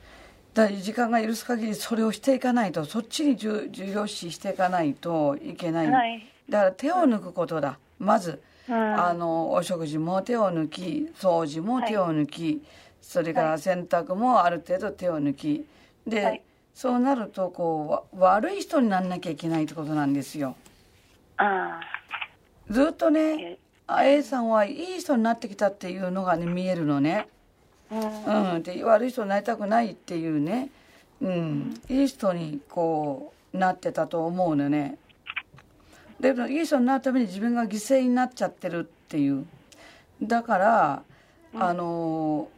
[0.54, 6.26] だ時間が許す限りそれをしていかないとそっちに重重要視していかないといけない、はい。
[6.48, 7.78] だから手を抜くことだ。
[7.98, 8.74] まず、うん。
[8.74, 12.62] あのお食事も手を抜き掃除も手を抜き、
[13.00, 15.66] それから洗濯もある程度手を抜き。
[16.06, 16.42] で、はい。
[16.74, 20.54] そうなるとこうわ悪い人にならなきゃいけないってことなんですよ。
[21.36, 21.80] あ
[22.70, 23.10] ずっとあ。
[23.10, 23.58] ね
[23.90, 27.26] A さんはいい人になってきたっていうのがね見えるのね
[27.90, 28.54] うん。
[28.54, 30.70] うん、で悪い人になりたくないっていうね、
[31.20, 34.98] うん、いい人にこうなってたと思うのね。
[36.20, 39.46] でもいい人になるために自分が犠牲になっちゃってるっていう。
[40.20, 41.02] だから、
[41.54, 42.48] あの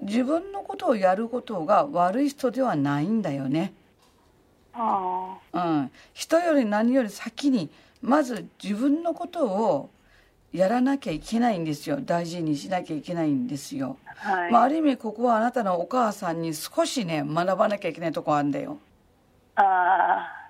[0.00, 3.72] 自分のことをやることが悪い人ではないんだよね、
[4.72, 9.90] あうん、人より何より先にまず自分のことを
[10.52, 13.96] やらなきゃいけないんですよ大事にしなきゃいけないんですよ。
[14.22, 14.30] あ。
[14.30, 14.52] はい。
[14.52, 18.78] まあ、ある意味ここはあなたのお母さんに少しね学ばなきゃいけないとこあるんだよ。
[19.56, 20.42] ああ。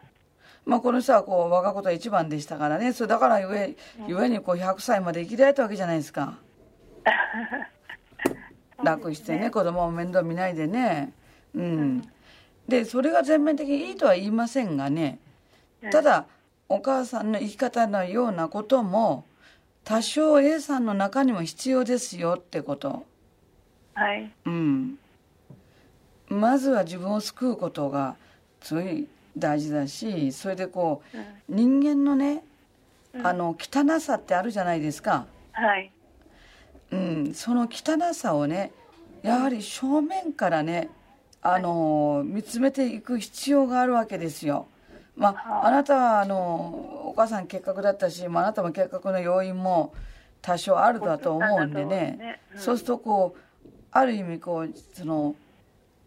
[0.64, 6.38] まあ、この人はこう我がこと一番でしたからねそれだからゆえゆえにこう100歳まで生きられたわけじゃないですか
[8.82, 11.12] 楽してね子供も面倒見ないでね
[11.54, 12.08] うん
[12.68, 15.18] でそれが全面的にいいとは言いませんがね
[15.90, 16.26] ただ
[16.68, 19.24] お母さんの生き方のようなことも
[19.84, 23.04] 多少 A さんの中にも必要ですよってこと。
[23.94, 24.30] はい。
[24.46, 24.98] うん、
[26.28, 28.16] まずは自分を救うことが
[28.62, 31.16] すごい大事だしそれでこう
[31.48, 32.44] 人間のね
[33.22, 35.90] あの汚さってあるじゃないですか、はい。
[36.90, 38.72] うん、その汚さをね
[39.22, 40.88] やはり正面からね
[41.42, 44.66] あの見つめていく必要があるわけですよ。
[45.16, 49.92] まあ、あなたはあのお母さん結核だったし、まあ、あなたも結核の要因も
[50.40, 52.40] 多少あるだと思うんでね。
[52.54, 55.34] うんそうするとこうある意味こうその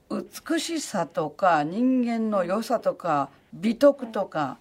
[0.09, 4.57] 美しさとか人間の良さとか美徳とか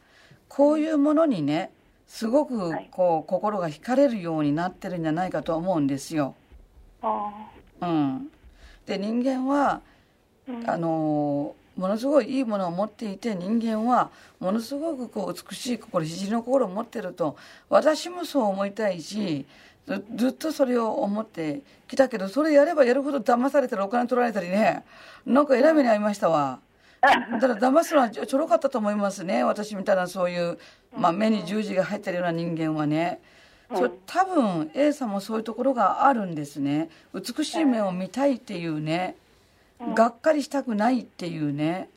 [0.49, 1.71] こういうものにね
[2.07, 2.89] すごくはい。
[2.91, 6.35] こう心が惹かれるようになってるんじゃないかと思うんですよ。
[7.03, 7.31] あ
[7.81, 8.31] うん、
[8.87, 9.81] で人間はあ。
[10.49, 10.71] うん。
[10.71, 17.37] あのものすごいいいものを持っていて人間はものすごくこう美しい心肘の心を持ってると
[17.69, 19.45] 私もそう思いたいし
[19.87, 24.85] ずずっとそれを思ってきたけどそれやればやるほど騙されたりお金取られたりね
[25.27, 26.61] なんかえらい目に遭いましたわ。
[27.03, 30.59] だから騙すのはちょちょろかったと思いますね私みたいなそういう、
[30.97, 33.21] まあ、目に十字が入ってるような人間はね。
[33.75, 39.17] それ多分 A さんもそういうところがあるんですね美しい目を見たいっていうね、
[39.95, 41.89] がっかりしたくないっていうね、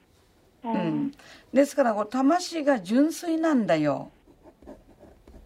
[0.63, 0.75] ううん。
[1.07, 1.11] ん、
[1.53, 4.11] ですからこう魂が純粋なんだよ、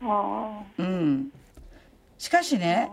[0.01, 1.31] あうん、
[2.17, 2.89] しかしね。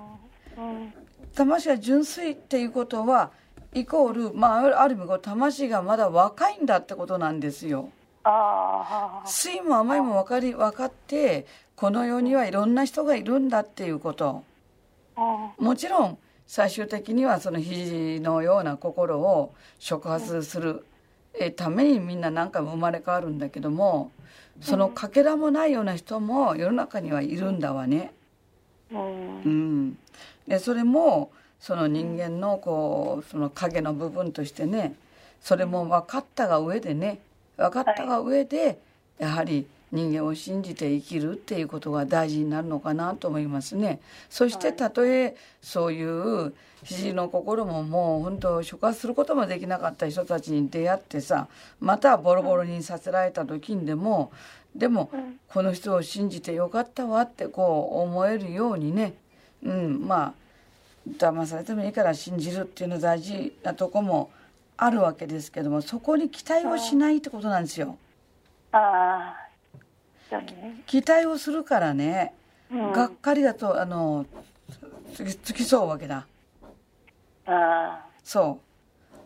[1.35, 3.31] 魂が純粋っていうことは
[3.72, 7.90] イコール、まあ、ある意味こう魂がまだ若いんだってことなんですよ。
[8.24, 9.27] ああ。
[9.27, 11.46] 酸いも甘いも分かり分かって
[11.77, 14.42] この世にはいろんな人がいるんだっていうこと。
[15.16, 16.18] あもちろん
[16.49, 20.85] 最終的にはその肘のような心を触発する
[21.35, 24.11] えためにみんな何回も生まれ変わるんだけども
[24.63, 28.13] そのかけらもないような人も世の中にはいるんだわね。
[28.91, 28.97] う。
[29.49, 29.99] ん、
[30.49, 31.31] でそれも
[31.61, 34.95] その人間のこうその影の部分としてね
[35.43, 37.21] それも分かったが上でね
[37.59, 38.81] 分かったが上で
[39.19, 44.01] やはり人間を信じて生きるっていうことが大事になるのかなと思いますね。
[44.29, 46.53] そしてたとえそういう
[46.85, 51.48] 肘の心ももう本当触発することもできなかった人たちに出会ってさ
[51.81, 54.31] またボロボロにさせられた時にでも
[54.77, 55.11] でも
[55.48, 59.14] この人を信じてよかったわってこう思えるようにね
[59.64, 60.35] うんまあ
[61.18, 64.31] 騙されてもいいから信じるっていうのは大事なとこも
[64.77, 67.96] あるわけですけどもそこに期待をしないってことなんですよ。
[68.70, 69.48] ああ。
[70.29, 70.83] そうね。
[70.87, 72.35] 期待をするからね、
[72.71, 74.27] うんがっかりだとあの
[75.43, 76.27] つきそうわけだ。
[77.47, 78.69] あそう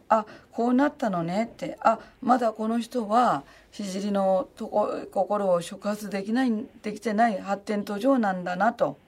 [0.09, 8.99] あこうなったのねってあまだこの人は聖のとこ心を触発できないできてない発展途上なんだなと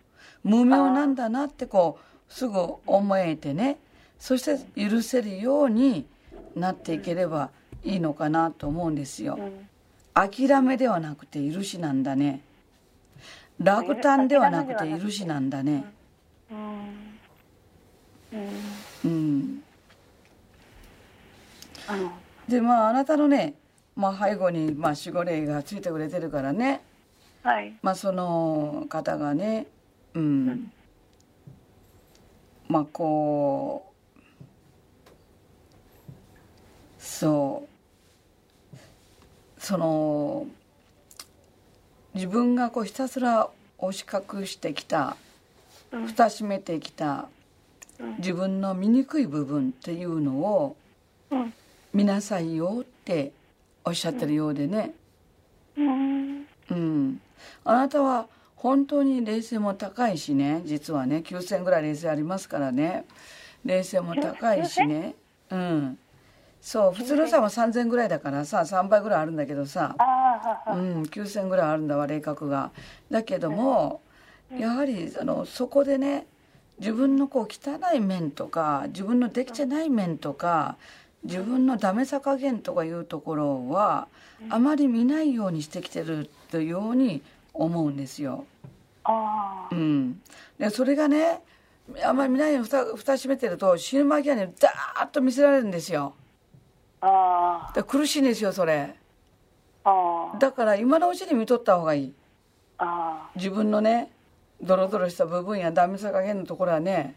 [0.43, 3.79] 無名なんだなってこうすぐ思えてね
[4.19, 6.07] そして許せるように
[6.57, 7.51] なっていければ
[7.85, 9.45] いいのかなと思うんですよあ。
[9.45, 9.69] うん。
[10.15, 12.41] 諦めではなくて許しなんだね。
[13.59, 15.85] 落胆ではなくて許しなんだね。
[19.05, 19.63] うん。
[22.49, 23.55] でまああなたのね、
[23.97, 26.81] まあ、背後に、まあ、守護霊がついてくれてるからね、
[27.43, 27.75] はい。
[27.83, 29.67] まあ、その方がね
[30.15, 30.73] うん、ん。
[32.69, 33.95] まあこう
[36.99, 37.74] そう
[39.65, 40.47] その
[42.13, 43.49] 自分がこうひたすら
[43.79, 45.17] 押し隠してきた
[45.91, 46.07] うん。
[46.07, 47.29] 蓋閉めてきた
[47.99, 48.17] うん。
[48.19, 50.77] 自分の醜い部分っていうのを
[51.31, 51.53] うん。
[51.95, 53.33] 見なさいよって
[53.85, 54.93] おっしゃってるようでね、
[55.77, 56.47] うん。
[56.71, 57.21] うん、
[57.65, 61.23] あなたは本当に冷静も高いしね実はね。
[61.25, 63.05] 9,000ぐらい冷静ありますからね。
[63.65, 65.15] 冷静も高いしね。
[65.51, 65.99] うん
[66.65, 69.95] そう普通のさは3,000ぐらいだからさ3倍ぐらいあるんだけどさ。
[70.67, 72.71] うん、9,000ぐらいあるんだわ霊覚が。
[73.11, 74.01] だけども
[74.51, 76.27] やはりあのそこでね
[76.79, 80.77] 自分のこう汚い面とか自分のできてない面とか
[81.23, 84.09] 自分のダメさ加減とかいうところは
[84.49, 87.23] あまり見ないようにしてきてるというように
[87.53, 88.47] 思うんですよ。
[89.71, 90.19] うん、
[90.59, 91.43] でそれがね
[92.03, 96.15] あんまり見ないように蓋蓋閉めてると死ぬ間際にダーッと見せられるんですよ。
[97.07, 98.95] あで苦しいんですよそれ。
[99.85, 100.37] あ。
[100.39, 102.15] だから今のうちに見とった方がいい。
[102.79, 104.11] あ自分のね
[104.63, 107.15] ドロドロした部分やダメさ加減のところはね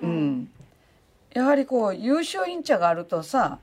[0.00, 0.48] うん、
[1.34, 3.58] やはりこう優秀インチャがあるとさ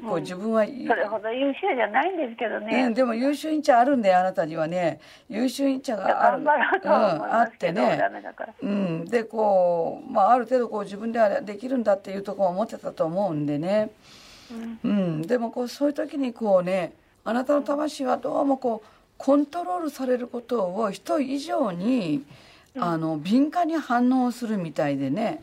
[0.00, 0.64] こう自分は、あ。
[0.64, 2.88] それほど優秀じゃないんですけどね。
[2.88, 8.54] ね、でも優秀インチャあるんだよあなたにはね優秀インチャがある、うん、あってね、メだから。
[8.62, 13.90] うん、でこう、まあ、ある程度こう自分ではできるんだっていうところを持ってたと思うんでね、
[14.84, 14.90] うん。
[14.90, 16.92] うん、でもこうそういう時にこうね
[17.24, 22.24] あなたの魂はどうもこうコントロールされることを人以上に、
[22.76, 25.42] あの敏感に反応するみたいでね、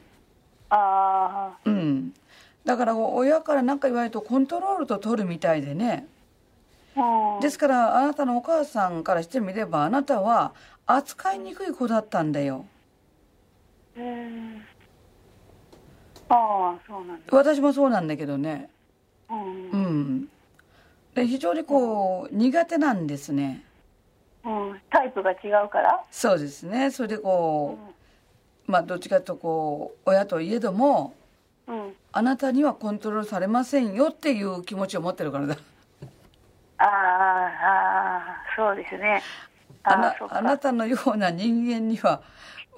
[0.70, 2.14] あうん、
[2.66, 6.06] だから親から何か言われるとコントロールと取るみたいでね
[6.96, 7.36] あ。
[7.36, 7.40] うん。
[7.40, 10.54] ですからあなたのお母さんからしてみればあなたは
[10.86, 12.66] 扱いにくい子だったんだよ
[13.96, 14.62] うん。
[16.30, 17.38] ああ、そうなんだ。
[17.38, 18.70] 私もそうなんだけどね
[19.30, 19.38] うん。
[19.38, 20.16] ううん。
[20.22, 20.30] ん
[21.16, 23.64] で非常にこう苦手なんですね
[24.90, 26.04] タイプが違うから？
[26.12, 27.78] そうですねそれでこ
[28.68, 31.14] うまあどっちかというとこう親といえども
[31.68, 31.94] うん。
[32.12, 35.58] あなたにはコントロールされませんよっていう気持ちを持ってるからだ
[36.78, 39.22] ああ、そうですね。
[39.84, 40.16] ああな。
[40.30, 42.22] あなたのような人間には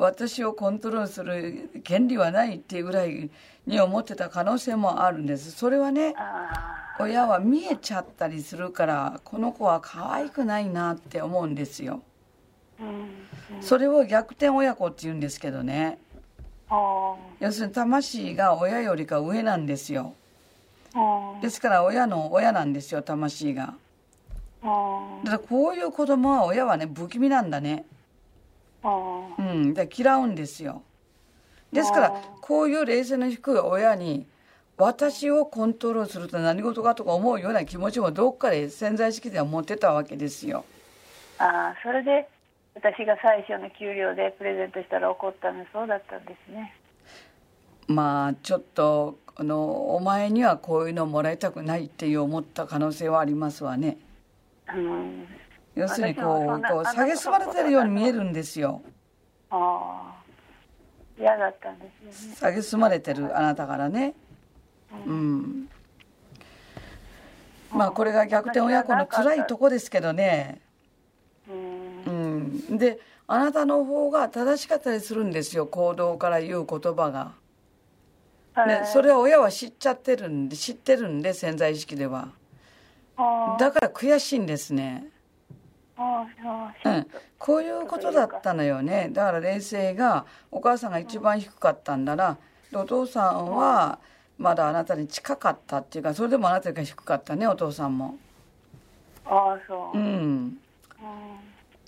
[0.01, 3.29] 私をコントロールする権利はないっていうぐらい
[3.67, 5.51] に思ってた可能性もあるんです。
[5.51, 12.01] それはねあ親は見えちゃったりするからこの子は可愛くないなって思うんですよ。
[13.61, 15.99] それを逆転親子って言うんですけどね。
[16.67, 20.15] あ要するに魂が親よりか上なんですよ。
[21.43, 23.75] ですから親の親なんですよ魂が。
[24.63, 27.85] あだからこういう子供は親はね不気味なんだね。
[27.87, 28.00] あ。
[28.83, 30.81] うんで嫌うんですよ
[31.71, 34.25] ですからこういう冷静の低い親に
[34.77, 40.65] 私をコントロールすると何事かとか思うような気持ちもどっかで潜在意識では持ってたわけですよ
[41.37, 42.27] ああ、それで。
[42.75, 46.73] 私が最初の給料でプレゼントしたら怒ったのそうだったんですね。
[47.87, 53.97] まあちょっとあのお前にはこういうのもらいたくないっていう思った可能性はありますわね
[54.73, 55.27] うん。
[55.75, 58.81] 要するにこうこうあの蔑まれてるように見えるんですよ。
[59.49, 60.21] ああ。
[61.17, 62.57] 嫌だったんですよね。
[62.57, 64.15] 蔑まれてるあなたからね。
[65.05, 65.69] うん。
[67.71, 70.59] まあこれが逆転親子の辛いとこですけどね。
[71.47, 71.53] う
[72.09, 72.61] ん。
[72.69, 72.77] うん。
[72.77, 75.65] であなたの方が正しかったりするんですよ。
[75.65, 77.31] 行動から言う言葉が、
[78.67, 82.29] ね、それは親は知っちゃってるんで知ってるんで潜在意識では。
[83.57, 85.10] だから悔しいんですね。
[85.97, 89.09] うん、こういうことだったのよね。
[89.11, 92.37] だから冷静がお母さんが一番低かったんだな
[92.71, 93.99] でお父さんは
[94.37, 98.17] まだあなたに近かったっていうかそれでもあなたより低かったねお父さんも。
[99.25, 99.97] ああ、そう。
[99.97, 100.01] う。
[100.01, 100.03] ん。
[100.03, 100.59] うん。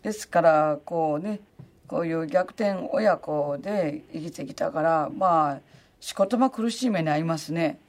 [0.03, 1.39] ですからこうね
[1.87, 5.59] こういう逆転親子で生きてきたからまあ
[5.99, 7.79] しことま苦しい目に遭いますね。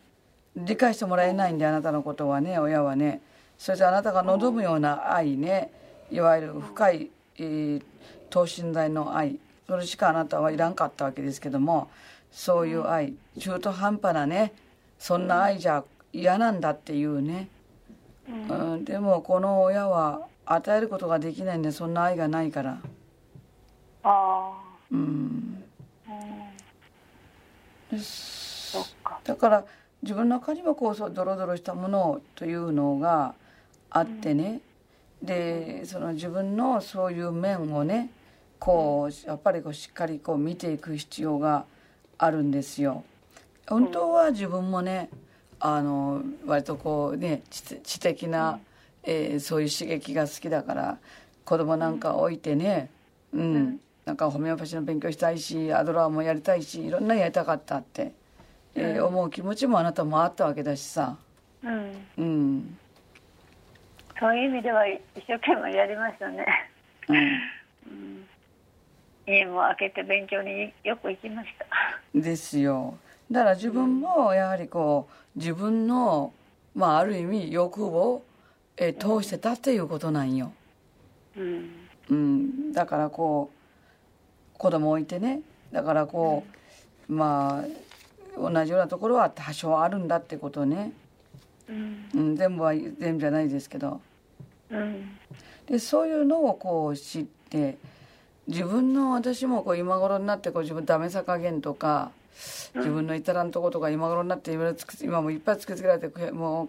[0.57, 3.21] 理解してもらえないんであなたのことはね親はね。
[3.59, 5.71] それであなたが望むような愛ね
[6.11, 7.83] いわゆる深い、えー
[8.35, 9.39] 等身大の愛
[9.69, 11.89] それしかあなたはいらんかったわけですけども
[12.33, 14.53] そういう愛中途半端なね
[14.99, 17.49] そんな愛じゃ嫌なんだっていうね
[18.27, 22.79] うん、でもこの親は与えることができないんでそんな愛がないから
[24.03, 25.63] あうん
[26.09, 26.13] あ。
[27.93, 28.01] うん。
[28.01, 29.21] そっか。
[29.25, 29.65] だから
[30.03, 33.35] 自分の中にもこうそうドロドロしたものというのが
[33.91, 34.61] あってね、
[35.25, 38.11] でその自分のそういう面をね
[38.59, 41.65] こうやっぱりこうしっかりこう見ていく必要が
[42.19, 43.05] あるんですよ。
[43.67, 45.09] 本当は自分もね
[45.59, 48.61] あの割とこうね知的な、
[49.03, 50.99] えー、そういう刺激が好きだから
[51.45, 52.91] 子供なんか置いてね、
[53.33, 58.13] うん、なんかホメオパシーの勉強したいしアドラーもやりたいしいろんなやりたかったって、
[58.75, 61.17] えー、思う気持ちもあなたもあったわけだしさ。
[61.63, 62.79] うん、うん
[64.19, 66.47] そういう意味では一生懸命やりましたね。
[67.09, 68.27] うん、うん。
[69.27, 71.67] 家も開けて勉強によく行きました。
[72.19, 72.99] ですよ。
[73.31, 76.33] だから自分もやはりこう自分の、
[76.75, 78.23] まあ、ある意味欲を
[78.77, 80.53] え通してたっていうことなんよ、
[81.37, 81.71] うん、
[82.11, 83.51] うん、だからこ
[84.55, 85.41] う子供置いてね。
[85.73, 86.45] だからこ
[87.09, 87.65] う、うん、ま
[88.39, 90.93] あ同じようなところは多少あるんだってことね、
[91.69, 94.01] うん、うん、全部は全部じゃないですけど、
[94.71, 95.19] うん、
[95.67, 97.77] でそういうのをこう知って
[98.47, 102.11] 自分の私もこう今頃になってこう自分ダメさ加減とか
[102.75, 106.69] 自分の至らんとことか今頃になって今もいっぱい突きつけられてもう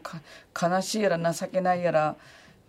[0.59, 2.15] 悲しいやら情けないやら、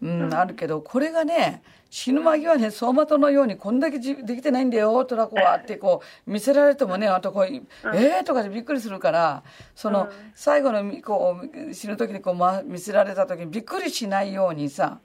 [0.03, 7.63] うん、あるけどこれがね死ぬ間際ね走馬灯のようにこんだけできてないんだよとらこはってこう見せられてもねあとこう「え
[7.95, 9.43] えー!」とかでびっくりするから
[9.75, 11.41] その最後のこ
[11.71, 14.99] う死ぬ時にこう、ま、見せられた時にびっくりしないようにさ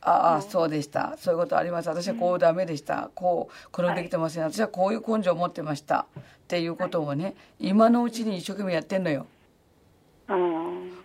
[0.00, 1.16] ああそうでした。
[1.18, 1.88] そういうことあります。
[1.88, 3.10] 私はこうダメでした。
[3.14, 6.06] こうこれできてません、私はこういう根性を持ってました。
[6.16, 9.26] っていうことをね今のうちに一生懸命やってんのよ。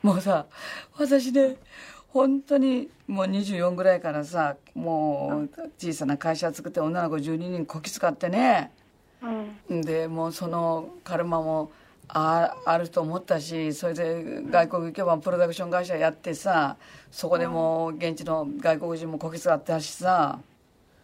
[0.03, 0.45] もうさ
[0.97, 1.55] 私ね
[2.13, 8.71] 本当にもう24ぐらいからさもう小さな会社作って女の子12人こき使ってね、
[9.67, 11.71] うん、でもうそのカルマも
[12.07, 16.77] ああると思ったしそれで外国行けばプロダクション会社やってさ
[17.09, 20.37] そこでも現地の外国人もこき使ったしさ、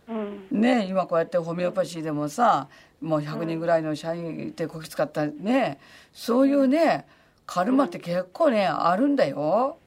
[0.08, 2.68] うん、ね今こうやってホメオパシーでもさ
[3.02, 5.80] もう100人ぐらいの社員でこき使ったね。
[6.14, 7.08] そういうね
[7.48, 9.79] カルマって結構ねあるんだよ。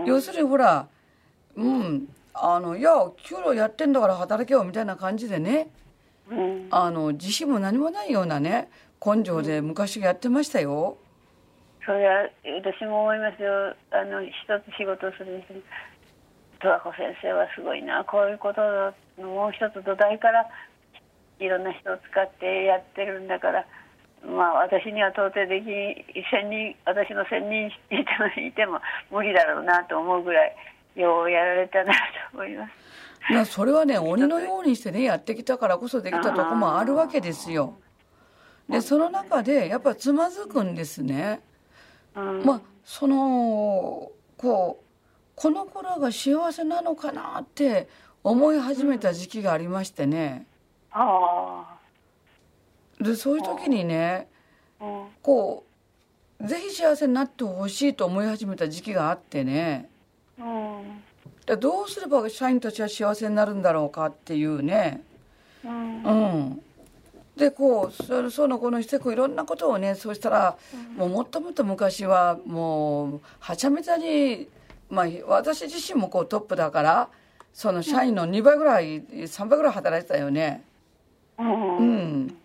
[0.00, 0.88] うん、要するにほら
[1.56, 2.90] うんあのいや
[3.24, 5.68] 給料やってんだから働けよみたいな感じでね、
[6.30, 8.70] うん、あの自信も何もないようなね
[9.04, 10.96] 根性で昔やってましたよ。
[11.84, 12.28] それは
[12.62, 13.74] 私も思いますよ。
[13.90, 14.30] あの一
[14.60, 15.44] つ仕事をするに
[16.62, 18.04] 十和子先生はすごいな。
[18.04, 18.60] こういうこと
[19.20, 20.46] のもう一つ土台から
[21.40, 23.66] いろんな人を使ってやってるんだから
[24.24, 25.66] まあ私には到底でき
[26.30, 30.54] 千人私の千人いてもいても無理だろうなと思うぐらい
[30.96, 31.98] ようやられたなと
[32.34, 32.72] 思います。
[33.30, 37.78] まあそれはね鬼のようにしてねやってきたからこそできたとこもあるわけですよ。
[38.68, 41.40] でその中でやっぱつまずくんですね。
[42.14, 44.84] まあそのこう
[45.34, 47.88] この子らが幸せなのかなって
[48.22, 50.46] 思い始めた時期がありましてね。
[50.92, 51.79] ああ
[53.00, 54.28] でそういう時にね、
[55.22, 55.64] こ
[56.40, 59.88] うぜひ幸せになってほしいと思い始めた時期があってね。
[60.38, 65.02] うん、どうすれば社員たちは幸せになるんだろうかっていうね。
[65.64, 66.62] うん、うん
[67.36, 70.58] でこうそその子のしてこういろんなことをねそうしたら、
[70.96, 74.46] もうもっともっと昔はもうはちゃめちゃに、
[74.90, 77.08] まあ、私自身もこうトップだから
[77.54, 80.62] その社員の2倍ぐらい、3倍ぐらい働いてたよね。
[81.38, 82.36] うん、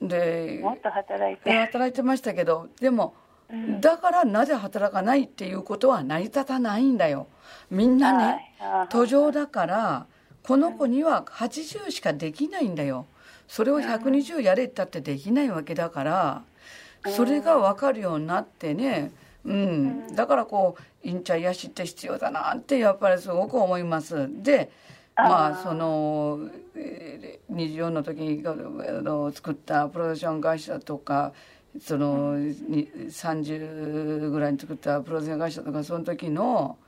[0.00, 1.50] でもっと働いて。
[1.50, 3.14] 働いてましたけどでも、
[3.50, 7.26] うん、だからなぜ働かないっていうことは成り立たないんだよ。
[7.70, 8.54] みんなね
[8.90, 10.06] 途上だから
[10.42, 13.06] この子には80しかできないんだよ。
[13.46, 16.42] それを120やれったってできないわけだから
[17.08, 19.10] それが分かるようになってね
[19.44, 24.28] うん、だからこうインチャ癒しって必要だなってやっぱりすごく思います。
[24.42, 24.70] で
[25.16, 26.40] まあその
[27.50, 28.42] 24の時に
[29.34, 31.32] 作ったプロダクション会社とか
[31.80, 36.78] その30ぐらいに作ったプロダクション会社とかその時の、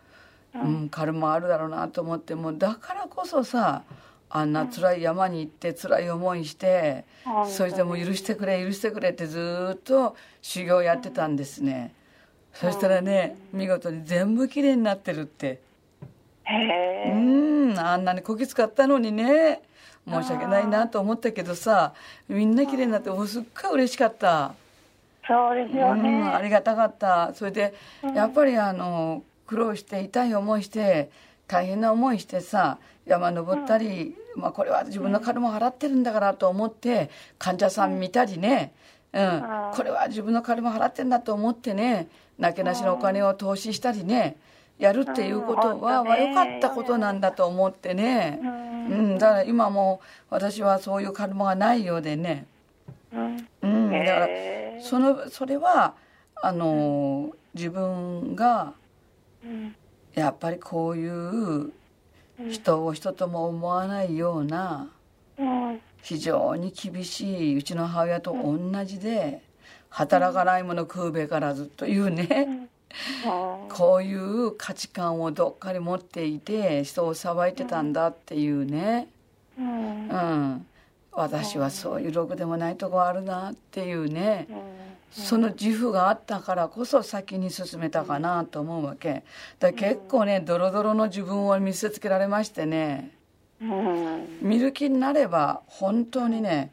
[0.54, 3.82] うん、カルマあるだろうなと思ってもだからこそさ
[4.34, 7.04] あんな辛い山に行って辛い思いして、
[7.50, 11.94] それでも許してくれ許してくれってずっと修行やってたんですね、
[12.54, 15.60] そしたらね見事に全部きれいになってるって
[16.44, 19.62] へえうんあんなにこき使ったのにね。
[20.08, 21.92] 申し訳ないなと思ったけどさ
[22.28, 24.54] みんなきれいになってすっごい嬉しかった。
[25.26, 27.32] そうですよね、うん、ありがたかった。
[27.34, 27.74] それで、
[28.14, 31.10] やっぱりあの苦労して痛い思いして
[31.46, 38.72] 大変な思いしてさ山登ったり、まあ、これは自分の金も払ってるんだからと思って患者さん見たりね、
[39.12, 39.42] うん、
[39.74, 42.08] これは自分の金も払ってんだと思ってね。
[42.38, 44.36] なけなしのお金を投資したりね
[44.82, 46.28] やるっていうことは、うん本当ね。
[46.28, 52.46] 良かったことなんだと思ってね、ううん、だから今も私はそういう金がないようでね、
[53.12, 53.48] うん。
[53.62, 54.28] うん、だから
[54.80, 55.94] そのそれは
[56.42, 58.74] あの自分が
[59.44, 59.74] うん。
[60.14, 61.72] やっぱりこういう
[62.50, 64.90] 人を人とも思わないような
[65.38, 65.80] うん。
[66.02, 69.42] 非常に厳しいうちの母親と同じで
[69.88, 72.61] 働かないもの食うべからずというね
[73.70, 79.08] こういう価値観をどっかに持っていて人を裁いてたんだっていうね。
[79.58, 80.08] うん。
[80.08, 80.66] うん。
[81.12, 84.46] 私はそういうろくでもないとこあるなっていうね。
[84.50, 89.24] うんその自負があったからこそ先に進めたかなと思うわけ。
[89.58, 93.10] だ結構ねドロドロの自分を見せつけられましてね。
[93.60, 94.38] うん。
[94.40, 96.72] 見る気になれば本当にね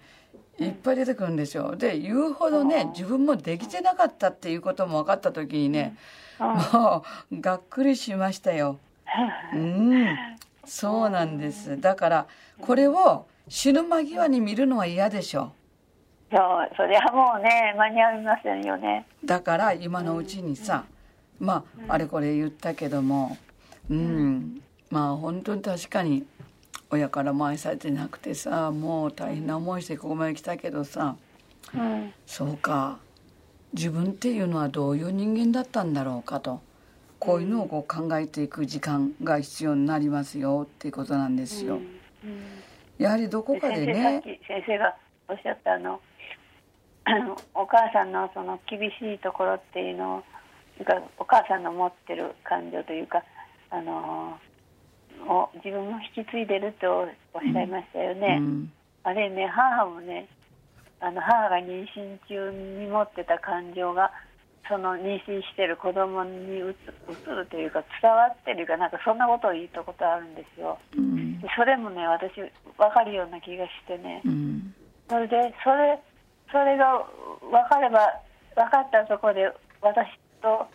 [0.60, 1.76] いっぱい出てくるんですよ。
[1.76, 5.96] で言うほどね自分もできてなかったっていうことも分かった時にね
[6.40, 8.80] もうがっくりしましたよ。
[9.54, 10.18] うん。
[10.66, 11.80] そうなんです。
[11.80, 12.28] だから
[12.62, 15.52] これを死ぬ間際に見るのは嫌でしょ。
[16.32, 19.06] そうそれはもうね間に合いませんよね。
[19.26, 20.86] だから今のうちにさ
[21.40, 23.38] まああれこれ言ったけども
[23.90, 24.62] うん。
[24.92, 26.26] まあ本当に確かに
[26.92, 31.16] 親からも愛されてなくてさもう大変な思いしてここまで来たけどさ
[31.74, 33.00] うんそうか。
[33.74, 36.62] 自分っていうのはどういう人間だったんだろうかと。
[37.20, 41.80] こういうのをこう考えていく時間が必要になりますよっていうことなんですよ。
[42.98, 44.96] やはりどこかで先生さっねき先生が
[45.28, 46.00] おっしゃったあの
[47.54, 50.24] お母さんのその厳しいところっていうのを
[51.18, 53.24] お母さんの持ってる感情というか
[53.70, 54.38] あの
[55.28, 58.38] を自分も引き継いでるとおっしゃいましたよね。
[58.40, 58.72] うん
[59.04, 60.28] あれね母もね
[61.00, 64.12] あの母が妊娠中に持ってた感情が
[64.68, 70.78] その妊娠してる子供にうつ移るというか伝わってるかなんかそんなことを言ったことあるんですよ。
[70.96, 74.76] うんでそれもね私分かるような気がしてねうん
[75.10, 76.00] それでそれ
[76.52, 77.04] それが
[77.42, 78.22] 分かれば
[78.56, 79.52] 分かったところで
[79.82, 80.08] 私
[80.42, 80.68] と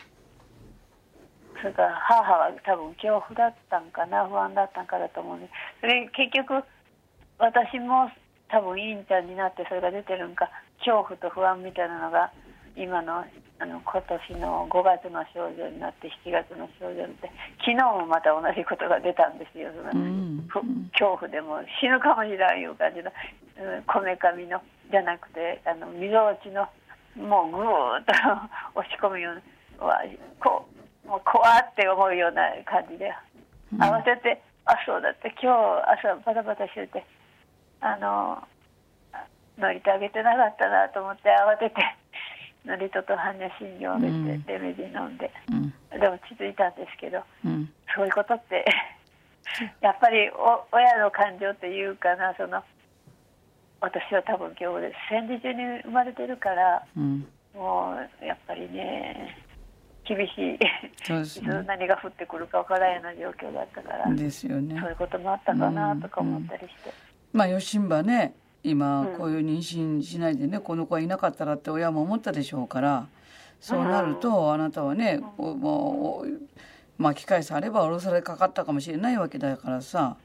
[1.65, 5.49] それから母は多分恐怖だったんかな不安だったんかだと思うんで
[5.81, 6.61] それ結局
[7.41, 8.13] 私も
[8.53, 10.53] 多分インちゃんになってそれが出てるんか
[10.85, 12.31] 恐怖と不安みたいなのが
[12.77, 13.25] 今の
[13.57, 17.33] あの今年の5月の症状になって7月の症状になって
[17.65, 19.71] 昨日もまた同じことが出たんですよ。
[19.73, 20.61] そのうんふ
[20.93, 23.09] 恐怖でも死ぬかもしれないいう感じの
[23.87, 24.61] こめかみの
[24.91, 26.67] じゃなくてあのみぞおちの
[27.17, 28.13] もうぐーっと
[28.75, 29.35] 押し込むよう
[29.81, 30.03] なわ
[30.43, 30.74] こう
[31.07, 33.13] もう怖って思うような感じで。
[33.79, 37.05] 慌てて、あそうだって今日朝バタバタしてて
[37.81, 38.43] あの
[39.59, 41.83] 乗りてあげてなかったなと思って慌てて
[42.65, 46.01] ノリとと般若心経を出うんてレメディ飲んで、うん。
[46.01, 47.23] で落ち着いたんですけど。
[47.45, 47.73] うん。
[47.95, 48.65] そういうことって
[49.83, 52.65] やっぱりお親の感情っていうかなその
[53.81, 57.29] 私は多分今日戦時中に生まれてるからうん。
[57.55, 59.44] もうやっぱりね
[60.07, 60.59] 厳しい。
[61.07, 61.63] そうですね。
[61.67, 64.79] 何が降ってくるかわからんような状況だったから、ですよね。
[64.79, 66.93] そういうこともあったかなとか思ったりして、
[67.33, 69.17] まあ吉んばね今うん。
[69.17, 73.07] こういう妊娠しないでねこの子はいなかったらって親も思ったでしょうから
[73.61, 80.17] そうなるとあなたはねおもう巻き返されば降ろされかかったかもしれないわけだからさ、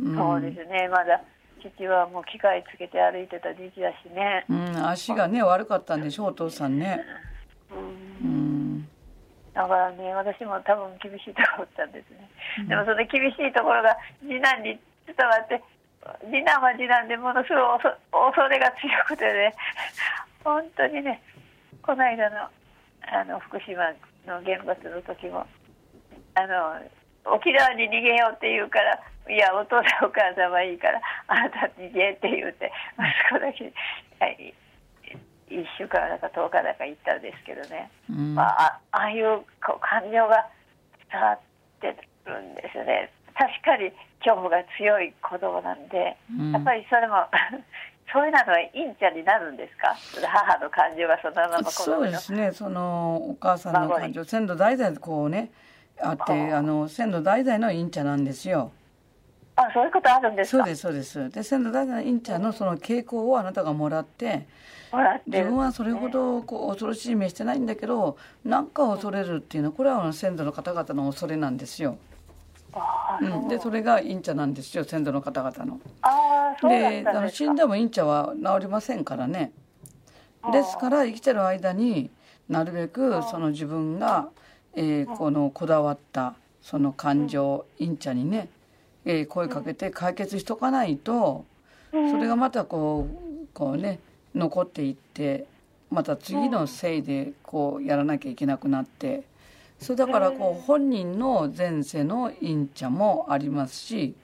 [0.00, 0.16] うん。
[0.16, 0.88] そうですね。
[0.88, 1.22] まだ
[1.60, 7.00] 父はもう機械つけて歩いてた時期だしね、うん、足がね悪かったんでしょうお父さんね。
[8.22, 8.30] うん。
[8.30, 8.65] うん
[9.56, 12.28] だからね、私も多分厳しいところだったんですね。
[12.68, 14.76] でもその厳しいところが次男に
[15.08, 15.64] 伝わって、
[16.28, 19.56] 次男は次男でものすごい恐恐れが強くてね、
[20.44, 21.24] 本当にね、
[21.80, 22.52] この間の
[23.08, 23.80] あの福島
[24.28, 25.46] の原発の時も、
[26.36, 26.76] あの
[27.24, 33.72] 沖縄に逃げようって言うから、いや、お父さんお母さんはいいから、あなた逃げって言うて、息子だけ、
[34.20, 34.52] はい、
[35.48, 37.90] 1週間だか10日だか行ったんですけどね。
[38.10, 38.34] うん。
[38.34, 40.46] まあ、あああいうこう感情が
[41.12, 41.38] 伝わっ
[41.80, 43.10] てるんですよね。
[43.34, 46.52] 確かに恐怖が強い子供なんで、うん。
[46.52, 47.16] やっぱりそれも
[48.12, 49.94] そういうのはいいんちゃんになるんですか？
[50.26, 52.50] 母の感情がそのまま子そうですね。
[52.52, 55.50] そのお母さんの感情先祖代々こうね
[56.00, 58.72] あってあの先祖代々のインチャなんですよ。
[59.58, 60.64] あそういうことあるんですか？
[60.64, 61.30] そうですそうです。
[61.30, 64.46] で先祖代々のインチャのその傾向をあなたがもらって
[64.96, 65.22] もらって。
[65.26, 71.98] 自る分はそれほどこう恐ろしい目してないんだけどなんか恐れるっていうのはこれは先祖の方々の恐れなんですよ、
[73.20, 75.80] うん、でそれがインチャなんですよ先祖の方々の。
[76.02, 79.52] あーそうだであの死んでもインチャは治りませんからね。
[80.52, 82.10] ですから生きてる間に
[82.48, 84.28] なるべくその自分が、
[84.74, 88.48] えーこのこだわったその感情インチャにね、
[89.04, 91.44] えー声かけて解決しとかないと
[91.90, 93.98] それがまたこうこうね
[94.36, 95.46] 残っていって
[95.90, 99.24] また次のせいでこうやらなきゃいけなくなって
[99.78, 104.14] それだからこう本人の前世のインチャもありますし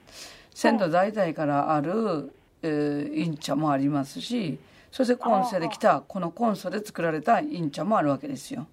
[0.53, 4.59] 先祖代々からある、えーインチャもありますし
[4.91, 8.67] そして今世で来たこの今世で作られたインチャもあるわけですよ。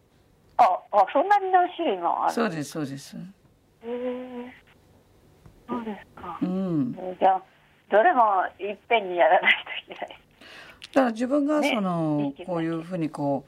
[0.58, 3.16] ああそんなに何種類もあるそうですそうです。
[3.16, 3.20] へ
[3.86, 4.52] え
[5.66, 6.92] そうですか、うん。
[7.18, 7.42] じゃあ
[7.90, 8.22] どれも
[8.58, 10.20] いっぺんにやらないといけない
[10.92, 13.44] だから自分がねその、いい気分こういうふうにこ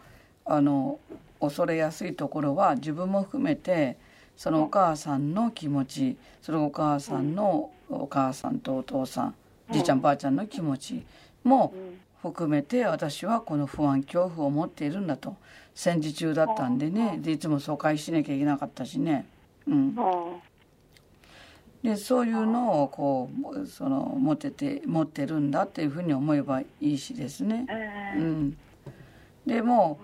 [0.47, 0.99] うあの
[1.41, 3.97] 恐れやすいところは自分も含めて
[4.37, 9.35] そのお母さんの気持ちそのお母さんのお母さんとお父さん
[9.71, 11.05] じいちゃんばあちゃんの気持ち
[11.45, 11.99] もうん。
[12.23, 15.37] 含めて私はこの不安恐怖を持っているんだと。
[15.75, 17.19] 戦時中だったんでね。
[17.21, 19.27] でいつも疎開しなきゃいけなかったしね。
[19.67, 19.95] うん、うん
[21.83, 23.29] でそういうのをこ
[23.61, 27.67] うその持ってて持ってるんだっていうふうに思えばいいしですね。
[27.69, 28.59] えーうん、
[29.47, 29.99] でも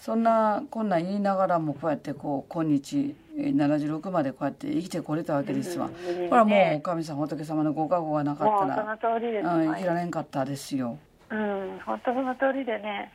[0.00, 5.86] そんなこんなん言いながらもこうやってこう今日えー76までこうやって生きてこれたわけですわ。
[5.86, 10.98] うんうんこれはもう神様仏様のご加護がなかったら、その通りです、うん、生きられんかったですよ。
[11.30, 13.12] うん、本当その通りでね、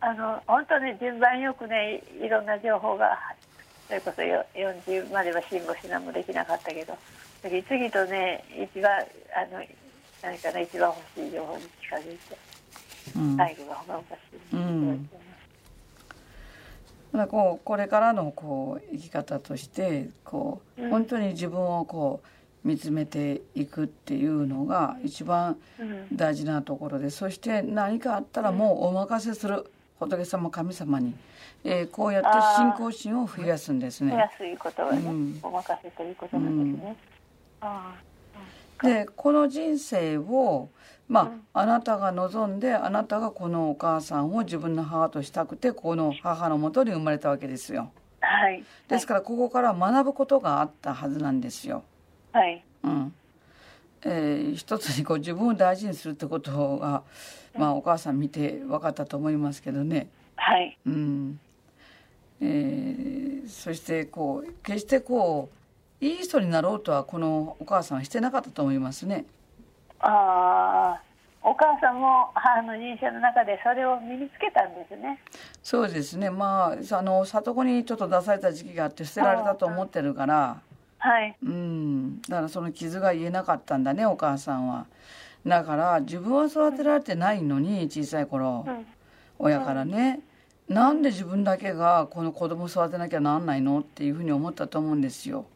[0.00, 3.16] あの本当に順番よくね、いいろんな情報が、
[3.86, 6.96] それこそよ40までは辛抱しなんもできなかったけど、
[7.42, 9.62] 次々とね、一番、あの、
[10.22, 12.36] 何かな、一番欲しい情報に近づいて、
[13.16, 14.56] うん、最後がほがおかしい。
[14.56, 15.10] うん。
[17.14, 20.90] だこうこれからのこう生き方としてこううん。
[20.90, 26.06] 本当に自分をこう見つめていくっていうのが一番うん。
[26.14, 29.70] 大事なところでそして何かあったらもうお任せする。
[29.98, 31.12] 仏様神様に、
[31.64, 34.14] えーこうやって信仰心を増やすんですね。
[34.14, 35.40] 安いことはね、うん。
[35.42, 36.96] お任せということなんですね。
[37.60, 37.94] あ
[38.82, 40.68] でこの人生を
[41.08, 47.90] まあ、うんあなたが望んであなたがこのお母さんを自分の母としたくてこの母のもとに生まれたわけですよ。
[48.20, 48.62] あはい。
[48.88, 51.82] ですからここから学ぶことがあったはずなんですよ。
[52.32, 52.62] はい。
[52.84, 53.14] うん
[54.02, 57.02] えー一つにこう自分を大事にするってことが、
[57.56, 60.08] まあ、お母さん見て分かったと思いますけどね。
[60.36, 60.78] はい。
[60.86, 61.40] うん
[62.40, 65.57] えーそしてこう決してこう
[66.00, 69.24] いい人になろうとはこのお母さんはしてなかったと思いますね。
[70.00, 71.02] ああ、
[71.42, 75.20] お母さんも母の人生の中でそれを身につけたんですね。
[75.62, 80.60] そうですねまああの里子にちょっと出された時期があって捨てられたと思ってるから。
[80.98, 81.36] はい。
[81.42, 84.86] うん、だからその傷が言えなかったんだねお母さんは
[85.46, 88.86] だから自分は育てられてないのに小さい頃うん。
[89.38, 90.20] 親からね
[90.68, 95.46] なんで自分だけがこの子供育てなきゃなんないのっていうふうに思ったと思うんですよ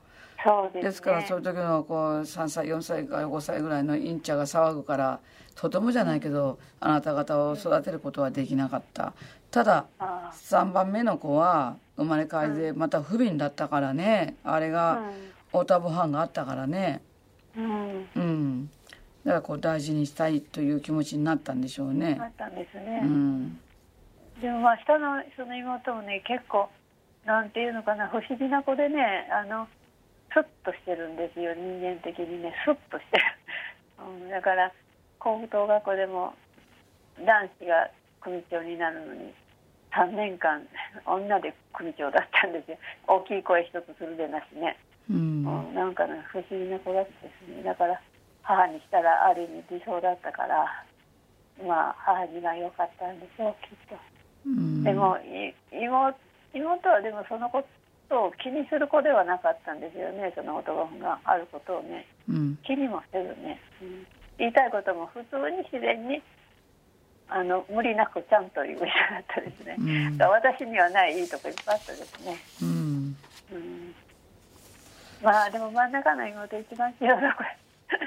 [0.44, 0.82] そうですね。
[0.82, 5.20] ですからそういう時のこう3歳4歳か5歳ぐらいのインチャが騒ぐから
[5.54, 9.12] とてもじゃないけどあなた方を育てることはできなかった
[9.50, 15.02] ただあ3番目の子は生まれ変わりでまた不憫だったからねあれあが
[15.52, 17.02] オタブハンがあったからね
[17.56, 17.64] うん。
[17.64, 18.08] うん。
[18.16, 18.70] うん、
[19.24, 22.24] だからこう大事にしたいという気持ちになったんでしょうねあ。
[22.24, 23.00] ったんですうね。
[23.00, 23.58] ん、
[24.40, 26.70] でもまあ下のその妹もね結構
[27.26, 29.68] なんていうのかな不思議な子でねあの
[30.34, 31.54] スッとしてるんですよ。
[31.54, 33.24] 人間的にねスッとしてる、
[33.98, 34.72] うん、だから
[35.18, 36.34] 高等学校でも
[37.20, 39.34] 男子が組長になるのに
[39.92, 40.62] 3年間
[41.04, 42.78] 女で組長だったんですよ。
[43.06, 44.76] 大きい声一つするでなしね、
[45.10, 45.44] ううん。
[45.44, 47.62] ん、なんかね不思議な子だったですね。
[47.62, 48.00] だから
[48.42, 50.64] 母にしたらある意味理想だったから
[51.62, 53.96] まあ母には良かったんでしょうきっと。
[54.46, 56.16] うん、でもい妹
[56.54, 57.48] 妹はでもその
[58.12, 62.06] ことを気にする子ではなかったんですよねその男があることをね。
[62.28, 64.06] うん、気にもせずね、うん。
[64.38, 66.22] 言いたいことも普通に自然に
[67.28, 70.18] あの無理なくちゃんと言う人だったですね、うん。
[70.18, 73.16] 私にはないいいとこいっぱいあったですね、うん、
[73.52, 73.94] うん、
[75.22, 77.58] まあでも真ん中の妹一番違うなこれ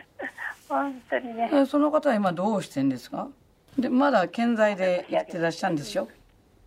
[0.70, 1.50] 本当にね。
[1.52, 3.28] えその方は今どうしてんですか？
[3.80, 6.08] でまだ健在で生きてらっしゃるんですよ。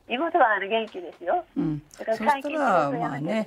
[0.08, 3.46] 妹は元気ですよ、うん、そだからしたらまあね。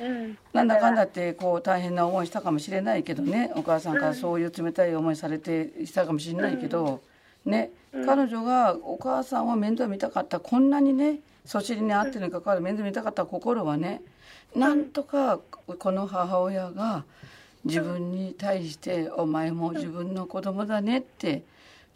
[0.00, 3.52] うん、なんだかんだだってこう大変な思いしたかもしれないけどね。
[3.54, 7.02] お母さんからそういう冷たい思いされてしたかもしれないけど、
[7.44, 7.70] ね。
[8.06, 14.02] 彼女がお母さんを面倒見たかったこんなにねそちりにあってるにかかわらず面倒見たかった心はね
[14.54, 15.40] なんとか
[15.78, 17.04] この母親が
[17.64, 21.42] 自分に対して「お前も自分の子供だね」って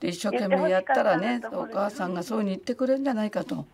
[0.01, 3.67] で一生懸命やったらねお母さんがそういうに言ってくれるんじゃないかと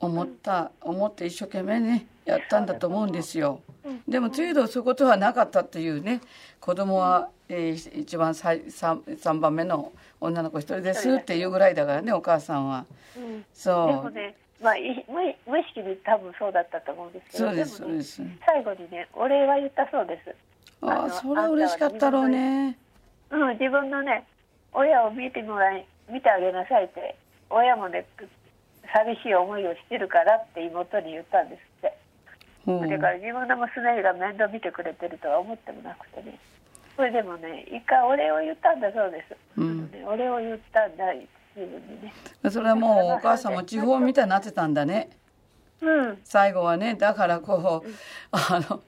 [0.00, 3.60] 思った、思って一生懸命ねやったんだと思うんですよ。
[4.06, 6.20] でも次度そういうことはなかったっていうね
[6.60, 12.84] 子供は、えー、一番 3, 3番目の女の子一人ですっていうぐらいだからねお母さんは。
[13.16, 13.20] う。
[13.20, 14.74] ん、そうでもねまあ、
[15.08, 20.34] 無無意識に多分そうだったと思うんですけどそうですそうです、最後にねお礼は言ったそうです。
[20.80, 22.78] ああそれは嬉しかったろうね
[23.30, 24.24] うん自分のね
[24.72, 27.16] 親を見てもらい見てあげなさいって
[27.50, 28.06] 親もね
[28.96, 31.98] 寂しい思いをしてるからって妹に言ったんですって、
[32.66, 36.38] うん、だから自分の娘が面倒見てくれてるとは思ってもなくてね。
[36.96, 42.12] それでもね一回お礼を言ったんだそうです、うん、ね、お礼を言ったんだ自分にね。
[42.50, 45.10] それはもうお母さんも 地方みたいになってたんだね。
[45.82, 47.88] うん、最後はねだからこう、
[48.32, 48.80] あの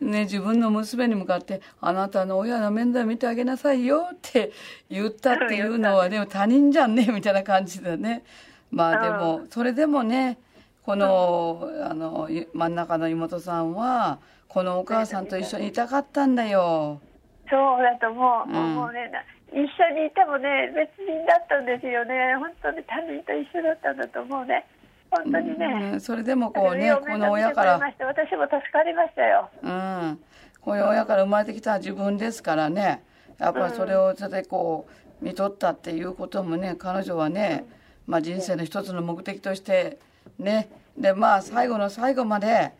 [0.00, 4.50] ね自分の娘に向かって「あなたの親の面倒見てあげなさいよ」って
[4.90, 8.24] 言ったっていうのはでも他人じゃんねみたいな感じでね
[8.72, 10.38] まあでもそれでもね
[10.82, 14.18] このあの真ん中の妹さんは
[14.48, 17.00] このお母さんと一緒にいたかったんだよ。
[17.48, 19.10] そうだと思う、うん、もうね
[19.50, 22.34] 一緒にいてもね別人だったんですよね。
[22.40, 24.66] 本当に他人と一緒だったんだと思うね。
[25.10, 29.50] 本当にね、うん、それでもこうねこの親から私も助かりましたよ。
[29.62, 30.18] うん。
[30.62, 33.02] こういう親から生まれてきた自分ですからね
[33.38, 34.86] やっぱりそれをそれでこ
[35.20, 37.64] う見とったっていうこともね彼女はね、
[38.06, 39.98] まあ、人生の一つの目的として
[40.38, 40.68] ね。
[40.96, 42.72] でまあ最後の最後まで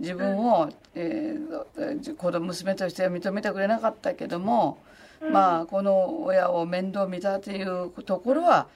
[0.00, 4.78] 自分を、えー、子供娘として認めてくれなかったけども、
[5.30, 8.66] まあこの親を面倒見たというところは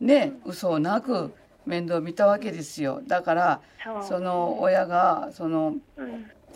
[0.00, 1.32] ね嘘をなく
[1.64, 3.00] 面倒見たわけですよ。
[3.06, 3.60] だから
[4.06, 5.76] その親がその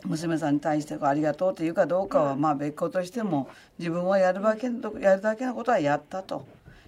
[0.04, 3.48] 娘さんに対してありがとうというかどうかはまあ別個としても
[3.78, 4.66] 自分はやるだけ
[5.00, 6.46] やるだけのことはやったと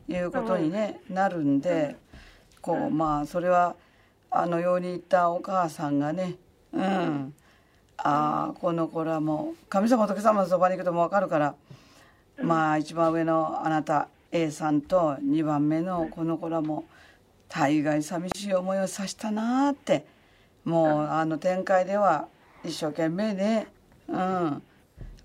[0.08, 1.96] いうことに、ね、なるんで
[2.60, 3.76] こうまあそれは
[4.30, 6.36] あのように言ったお母さんがね
[6.72, 7.34] うん。
[8.00, 11.54] ああこの子らも神様仏様のそばに行くとも分かるから
[12.40, 16.84] まあ一番上のあなた A さんと2番目のこの子らも
[17.48, 20.06] 大概寂しい思いをさしたなって
[20.64, 22.28] もうあの展開では
[22.64, 23.66] 一生懸命ね
[24.06, 24.62] うん。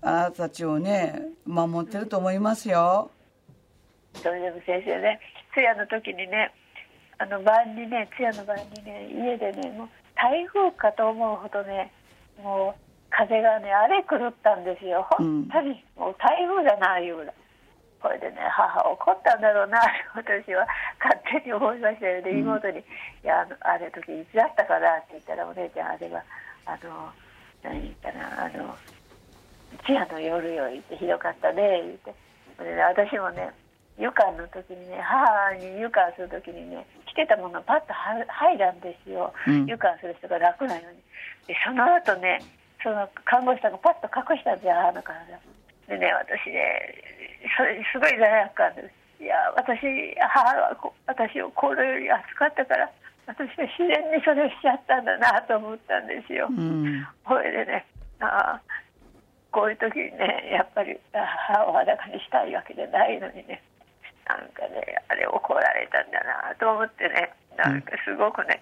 [0.06, 3.10] あなたたちをね守ってると思いますよ。
[4.22, 5.18] それでも先生ね
[5.54, 6.52] 通夜の時にね
[7.18, 11.92] あの晩にね通夜の晩にね家でねもう台風かと思うほどね
[12.42, 15.06] もう風がね荒れ狂ったんですよ。
[15.10, 17.34] 本当に、もう台風だないうぐらい
[18.02, 19.80] これでね母怒ったんだろうな
[20.14, 20.66] 私は。
[20.98, 22.78] 勝手に思いましたよね、妹に
[23.22, 26.22] 「いやあのあれ時いつだったかな」って言ったらお姉ちゃんあれは
[26.64, 27.12] あの
[27.62, 28.74] 何言ったなあの
[29.84, 32.14] 「通夜の夜よ」言ってひどかったね言って。
[32.58, 33.52] で、ね、私もね
[33.98, 40.98] 湯館の時にね母に湯館する時にね着てたものパッと入らんですよ、うん、湯館する人が楽なように。
[41.46, 42.42] でその後ね
[42.82, 45.38] その看護師さんがパッと隠したんですよ母の体。
[45.86, 46.94] でね私ね
[47.56, 49.04] それすごい罪悪感です。
[49.22, 49.78] いや私
[50.18, 50.76] 母は
[51.06, 52.90] 私をこれより熱かったから
[53.26, 57.86] 私は自然にそれをしちゃったんだなと思ったんですよ、うん、それでね
[58.20, 58.62] ああ
[59.50, 63.62] こういう時にねやっぱり母を裸にしたいわけじゃないのにね
[64.26, 67.32] なんかねあれ怒られたんだなと思ってね。
[67.56, 68.60] なんかすごくね、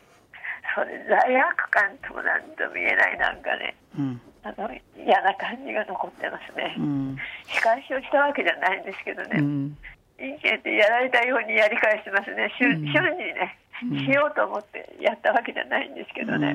[0.74, 7.16] それ罪悪感とも何とも言えないなんかね、うん、あの嫌な感じが残ってますね、うん、
[7.48, 9.76] 仕返しをしたわけじゃないんですけどね、うん、
[10.18, 12.52] 人間ってやられたようにやり返してますね。
[12.58, 12.92] 瞬時に
[13.32, 13.58] ね、
[14.04, 16.54] しようと思ってやったわけじゃないんですけどね、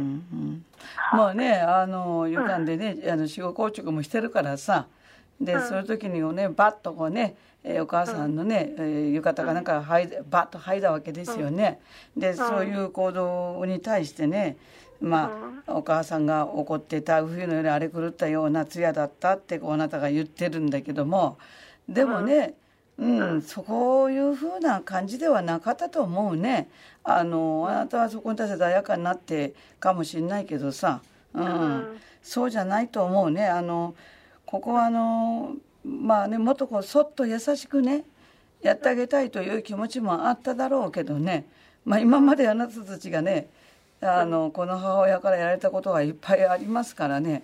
[1.12, 2.66] まあねあの床ん。
[2.66, 4.88] でね、あの死後硬直もしてるからさ
[5.40, 11.80] で、そういう時にねバッとこうねえー、お母さんのね、えー、浴衣がなんかはいバッと剥いだわけですよね。
[12.16, 14.58] でそういう行動に対してね
[15.00, 21.38] まあ、お母さんが怒ってた冬の夜荒れ狂ったような艶だったってこうあなたが言ってるんだけども
[21.88, 22.56] でもね、
[22.98, 26.68] うん、そういうふうな感じではなかったと思うね。
[27.04, 31.02] あのあなたはそこに対して罪悪感になってかもしれないけどさ、
[31.34, 33.46] うん、そうじゃないと思うね。
[33.48, 33.94] あの
[34.48, 38.06] ここはあのまあねもっとこうそっと優しくね
[38.62, 41.46] やってあげたいという気持ちもあっただろうけどね、
[41.86, 43.50] まあ、今まであなたたちがね
[44.02, 47.44] あのこの母親からやられたことがいっぱいありますからね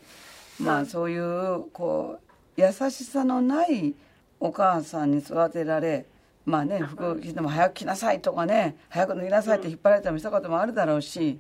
[0.60, 2.20] まあそういうこ
[2.58, 3.94] う優しさのない
[4.40, 6.06] お母さんに育てられ
[6.46, 11.40] まあね服着ても早く着なさいとかね早く脱ぎなさいって引っ張られたりしたこともあるだろうし、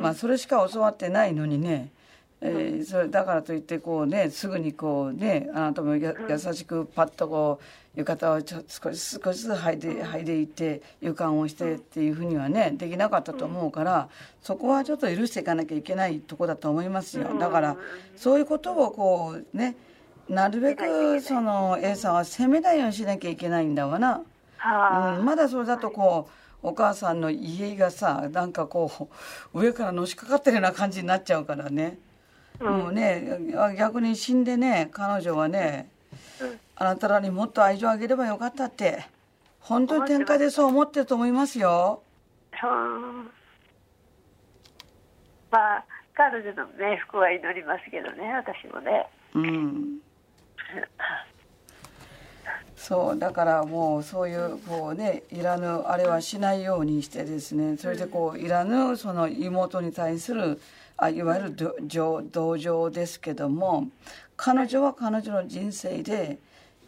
[0.00, 1.90] まあそれしか教わってないのにね
[2.40, 7.60] えー、それだからといってこうねすぐにこうねあなたもや優しくパッとこ
[7.96, 14.08] う浴衣をちょ少し少しずつ履いて履いていって床感をしてっていうふうにはねできなかったと思うから
[14.40, 17.36] そこはちょっと許していかなきゃいけないとこだと思いますよ。
[17.38, 17.76] だから
[18.16, 19.76] そういうことをこうね
[20.28, 24.22] なるべくその A さんは責めないようにしなきゃいけないんだわな、
[25.18, 26.28] うん、まだそれだとこ
[26.62, 29.08] うお母さんの家がさなんかこ
[29.52, 31.98] う上からのしかかってるような感じになっちゃうからね、うん、
[32.60, 33.38] もうね
[33.76, 35.90] 逆に死んでね彼女はね、
[36.40, 39.06] うん、あなたらにもっと愛情あげればよかったって
[39.60, 42.02] 本当に展開でそう思ってると思いますよ。
[45.50, 45.84] まあ
[46.14, 49.06] 彼女の冥福は祈りますけどね私もね。
[49.34, 50.00] うん
[52.76, 60.60] そうだからもうそういうこうねいらぬあれはしないようにしてですねそれでこういらぬその妹に対する
[60.98, 61.56] あいわゆる
[62.30, 63.88] 同情ですけども
[64.36, 66.38] 彼女は彼女の人生で、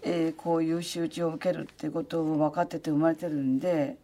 [0.03, 3.97] えー、こういう仕打ちを受けるっていうことを分かってて生まれてるんで、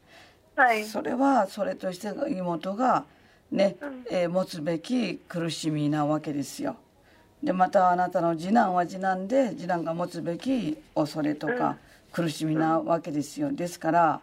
[0.55, 3.05] はい、それはそれとして妹が
[3.51, 3.77] ね、
[4.11, 6.77] えー、持つべき苦しみなわけですよ。
[7.43, 11.77] でまたあなたの次男は次男で次男が持つべき恐れとか
[12.13, 13.51] 苦しみなわけですよ。
[13.53, 14.21] ですから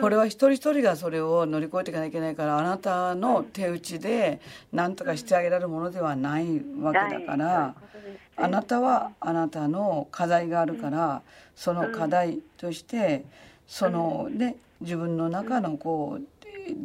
[0.00, 4.40] これは一人一人がそれを乗り越えていかなきゃいけないからあなたの手打ちで
[4.72, 7.74] 何とかしてあげられるものではないわけだから
[8.36, 11.22] あなたはあなたの課題があるから
[11.54, 13.24] その課題として
[13.66, 16.34] そのね自分の中のこう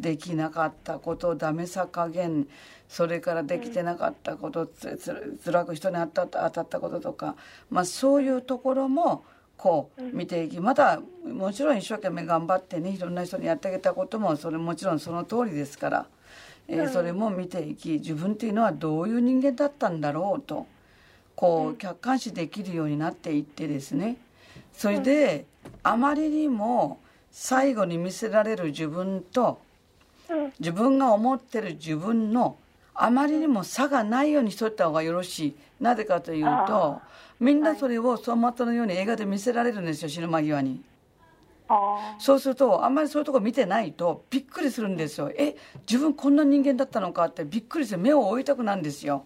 [0.00, 2.46] できなかったことダメさ加減
[2.88, 7.36] それからできてなかったことつらく人に当たった当たったこととか、
[7.70, 9.24] まあ、そういうところも
[9.60, 16.06] こう見ていきまたもちろん一生懸命頑張ってねいろんな人にやってあげたこともそれもちろんその通りですから、
[16.66, 20.66] えー、それも見ていき自分っていうのはどういう人間だったんだろうと
[21.36, 24.16] こう客観視できるようになっていってですね
[24.72, 25.44] それで
[25.82, 26.98] あまりにも
[27.30, 29.60] 最後に見せられる自分と
[30.58, 32.56] 自分が思ってる自分の
[32.94, 35.56] あまりにも差がないようにしといた方がよろしい。
[35.80, 37.00] なぜかというと
[37.40, 40.82] みんなそれを走馬灯のように映画で見せられるんですよ死ぬ間際に。
[42.18, 45.30] そうするとあんまりそういうとこ見てないとびっくりするんですよ。
[45.36, 45.56] え
[45.88, 49.24] 自分こんな人間だったのかってびっくりして目を追いたくなるんですよ。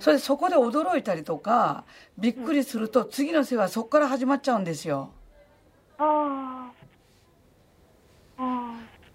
[0.00, 1.84] それでそこで驚いたりとか
[2.18, 5.10] びっくりすると次の世話そこから始まっちゃうんですよ。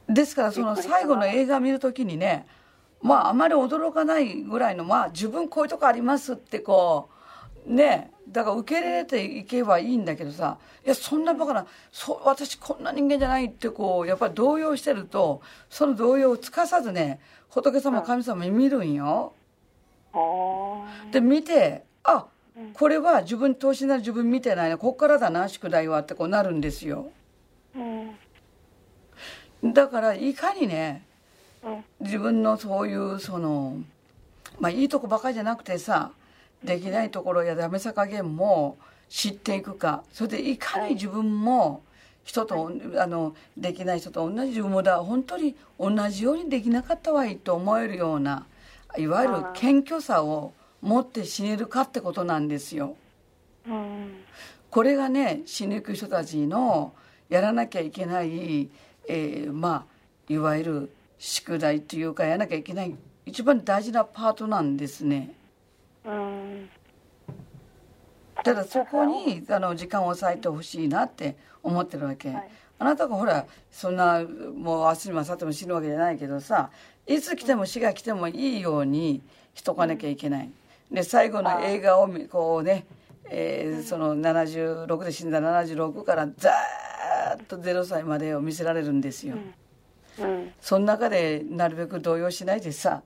[0.07, 2.45] ですからその最後の映画見るときにね
[3.01, 7.18] まああまり驚かないぐらいのまあ自分こういうとこありますってこう
[7.69, 19.33] ねだから受け入れていけばいいんだけどさいやそんなバカなそ私こんな人間じゃないってこうやっぱり動揺してるとその動揺をつかさずね仏様神様に見るんよ。
[21.11, 22.25] で見てあ
[22.73, 27.11] これは自分投資なら自分見てないなこっからだな宿題はってこうなるんですよ。
[29.63, 31.03] だからいかにね
[31.99, 33.77] 自分のそういうその
[34.59, 36.11] まあいいとこばかりじゃなくてさ
[36.63, 38.77] できないところやダメさ加減も
[39.09, 41.83] 知っていくかそれでいかに自分も
[42.23, 48.45] 人とあのできない人と同じ自分もだ本当に同じようにできなかったわいと思えるような
[48.97, 52.95] いわゆる謙虚さを持って死ねるかってことなんですよ。
[54.69, 56.93] これがね死にゆく人たちの
[57.27, 58.69] やらなきゃいけない、
[59.07, 62.95] えー、まあいわゆる宿題というかやらなきゃいけない
[63.25, 65.33] 一番大事なパートなんですね。
[66.09, 66.69] うん。
[68.43, 72.49] ただそこにあの時間を割いてほしいなって思ってるわけ、はい、
[72.79, 76.69] あなたがほらそんなもう明日にも明後日も死ぬわけじゃないけどさ
[77.07, 79.21] いつ来ても死が来てもいいように
[79.53, 80.51] しとかなきゃいけない、
[80.91, 82.85] で最後の映画をこうね、
[83.25, 89.35] えー、その76で死んだ76からザーッと0歳までを見せられるんですよ、
[90.19, 90.53] うん。
[90.61, 93.01] その中でなるべく動揺しないでさ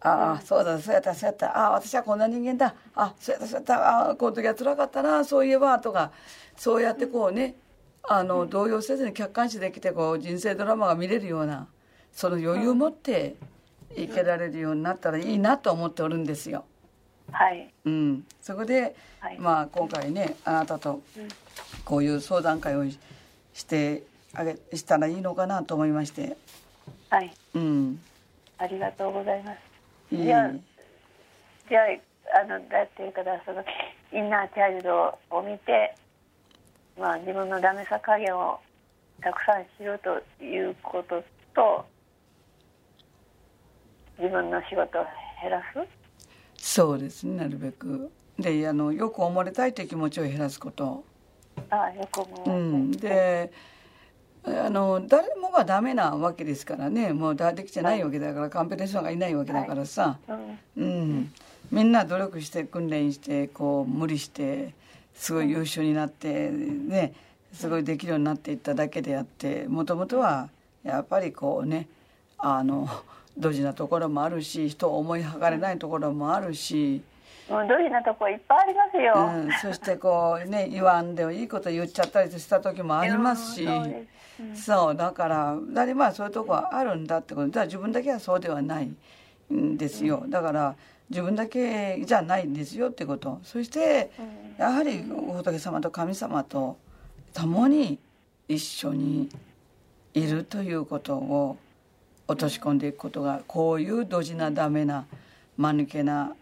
[0.00, 1.56] ああそうだそうやったそうやった。
[1.56, 2.74] ああ私はこんな人間だ。
[2.94, 3.74] あそうやったそうやった。
[3.74, 5.24] ああこの時はつらかったな。
[5.24, 6.12] そういえばとか
[6.56, 7.56] そうやってこうね
[8.02, 11.66] あの動揺せずに客観視できてこう人生ドラマが見れるような
[12.12, 13.36] その余裕を持って
[13.96, 16.64] 生けられるようになったらいいなと思っておるんですよ。
[17.30, 21.02] はい、うん、そこで、はい、まあ今回ねあなたと
[21.84, 22.84] こういう相談会を
[23.52, 26.36] してあげしたらいいのかなと思いまして。
[27.10, 28.00] はい、うん、
[28.58, 29.67] ありがとうございます
[30.12, 30.50] じゃあ
[31.68, 31.80] じゃ
[32.34, 33.64] ああのだっていうかその
[34.12, 35.94] インナーチャイルドを見て
[36.98, 38.58] まあ自分のダメさ加減を
[39.20, 41.22] たくさん知るということ
[41.54, 41.84] と
[44.18, 45.04] 自分の仕事を
[45.42, 45.88] 減らす？
[46.56, 48.10] そうですねなるべく。
[48.38, 51.04] であのよく思われたいという気持ちを減らすこと。
[51.70, 53.50] ああよく思います、うん、で
[54.66, 57.12] あの誰もがダメなわけですからね。
[57.12, 61.32] もうだできてないわけだから完璧な人がいないわけだからさ、うんうん、
[61.70, 64.72] みんな努力して訓練してこう無理して
[65.14, 67.12] すごい優秀になってね
[67.52, 70.48] すごいできるようになっていっただけであってもともとは
[70.84, 71.88] やっぱりこうね
[72.38, 72.88] あの
[73.36, 77.02] ドジなところもあるし人を思いはがれないところもあるし、
[77.48, 83.64] もうドジなとこいっぱいありますよ、うん、そしてこうね言わんでもいいこと言っちゃったりした時もありますし。
[83.64, 84.17] うんそ
[84.54, 87.48] そうだからだにまあそういうとこはあるんだってこと。
[87.48, 88.90] だ自分だけはそうではない
[89.52, 90.24] んですよ。
[90.28, 90.76] だから
[91.10, 93.40] 自分だけじゃないんですよってこと。
[93.42, 94.10] そして
[94.58, 96.76] やはり仏様と神様と
[97.32, 97.98] 共に
[98.46, 99.28] 一緒に
[100.14, 101.56] いるということを
[102.26, 105.06] 落とし込んでいくことがこういうドジなダメな
[105.56, 106.34] 間抜けな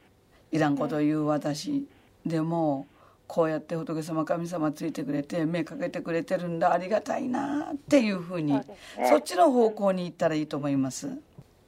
[0.53, 1.86] いらんことを言う私
[2.24, 2.86] でも
[3.26, 8.64] こうやって仏様神様ついてくれて目かけてくれてるんだありがたいなっていうふうにね。
[9.08, 11.10] そっちの方向に行ったらいいと思います。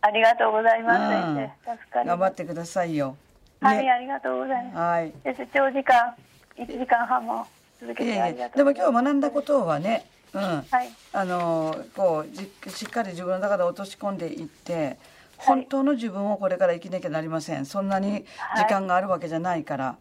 [0.01, 2.07] ありがとうございます、うん。
[2.07, 3.17] 頑張ってくださいよ。
[3.61, 4.77] はい、ねありがとうございます。
[4.77, 5.13] はい。
[5.53, 6.15] 長時間
[6.57, 7.47] 1時間半も
[7.81, 8.51] 続けいてあえいえ。
[8.55, 9.03] でもりがとうございます。
[9.03, 10.65] 今日学んだことはね、うん、はい。
[11.13, 14.97] あのこうじしっかり自分の中で落とし込んでいって
[15.39, 17.67] 本当の自分をこれから生きなきゃなりません。
[17.67, 18.25] そんなに
[18.57, 19.97] 時間があるわけじゃないから、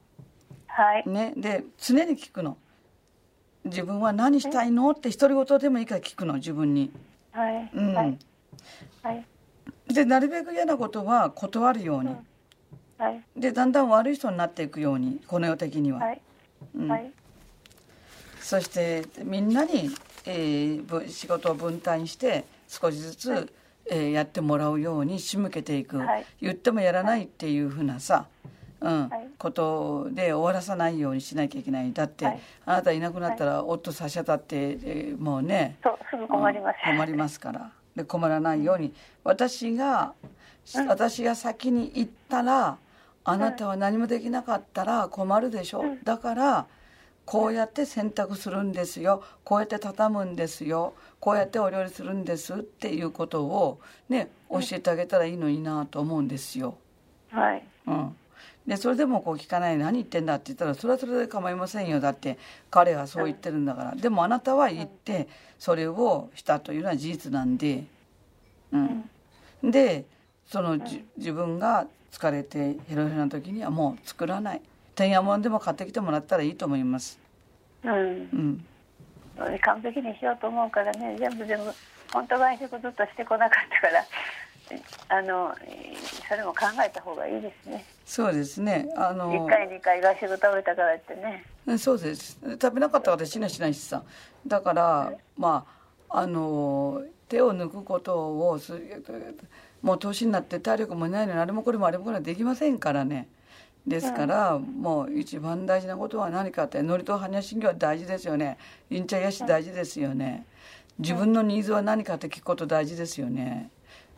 [0.67, 1.09] はい。
[1.09, 1.33] ね。
[1.35, 2.57] で常に聞くの。
[3.65, 4.91] 自分は何したいの？
[4.91, 6.91] って独り言でもいいから聞くの自分に、
[7.31, 7.69] はい。
[7.73, 7.93] うん。
[7.93, 8.17] はい。
[9.03, 9.25] はい。
[9.93, 12.15] でなるべく嫌なことは断るように、
[12.97, 13.23] はい。
[13.35, 16.21] でだんだん悪い人になっていくようにこの世的には、はい。
[16.75, 16.87] うん。
[16.87, 17.11] はい。
[18.39, 19.89] そしてみんなに、
[20.25, 23.47] えーぶ仕事を分担して少しずつ、はい。
[23.89, 26.25] えーやってもらうように仕向けていく、はい。
[26.41, 27.23] 言ってもやらない。
[27.23, 28.27] っていうふうなさ、
[28.81, 29.09] うん。
[29.09, 31.93] はいことで終わらさないようにしなきゃいけない。
[31.93, 32.39] だって、はい。
[32.65, 36.75] あなたいなくなったら夫差し当たって、えーもうねそうすぐ困ります。
[36.89, 38.93] うん困りますからで困らないように。
[39.23, 40.13] 私が、
[40.75, 40.87] うん。
[40.87, 42.77] 私が先に行ったら
[43.23, 46.03] あなたは何もできなかったら困るでしょ、うん。
[46.03, 46.65] だから
[47.25, 49.21] こうやって洗濯するんですよ。
[49.43, 50.93] こうやって畳むんですよ。
[51.19, 56.77] こうやってお料理するんですっていうことをね教えてあげたらいいのになと思うんですよ。
[57.29, 57.63] はい。
[57.85, 58.15] うん、
[58.67, 62.37] でそれでもこう聞かないで何言ってんだって言ったらそれはそれで構いませんよだって
[62.69, 63.95] 彼はそう言ってるんだから。
[63.95, 67.85] でもあなたは言ってそれをしたというのは事実なんで、
[68.73, 69.09] うん、
[69.63, 70.05] で
[70.45, 74.61] そのじ自分が疲れてヘロヘロな時にはもう作らない。
[74.95, 77.19] てんやもんでも買ってきてもらったらいいと思います。
[77.83, 77.91] うん。
[77.91, 78.65] うん。
[79.61, 81.15] 完璧にしようと思うからね。
[81.19, 81.71] 全部全部
[82.11, 84.05] 本当外食ずっとしてこなかったから
[85.09, 87.85] あのえーそれも考えた方がいいですね。
[88.05, 88.89] そうですね。
[88.97, 91.45] あの1回2回外食食べたからってね。
[91.65, 92.37] うんそうです。
[92.43, 94.03] 食べなかったから死なしないしさ。
[94.45, 95.65] だからま
[96.09, 98.73] ああの手を抜くことをす
[99.81, 103.29] もう年になって体力もないのにあれもこれもあれもこれもできませんからね。
[103.85, 108.57] ですから、もう一番大事なことは何かって祝詞と般若心経は大事ですよね。
[108.89, 110.45] 陰茶やし大事ですよね。
[110.99, 113.69] 自分のニーズは何かって聞くこと大事ですよね、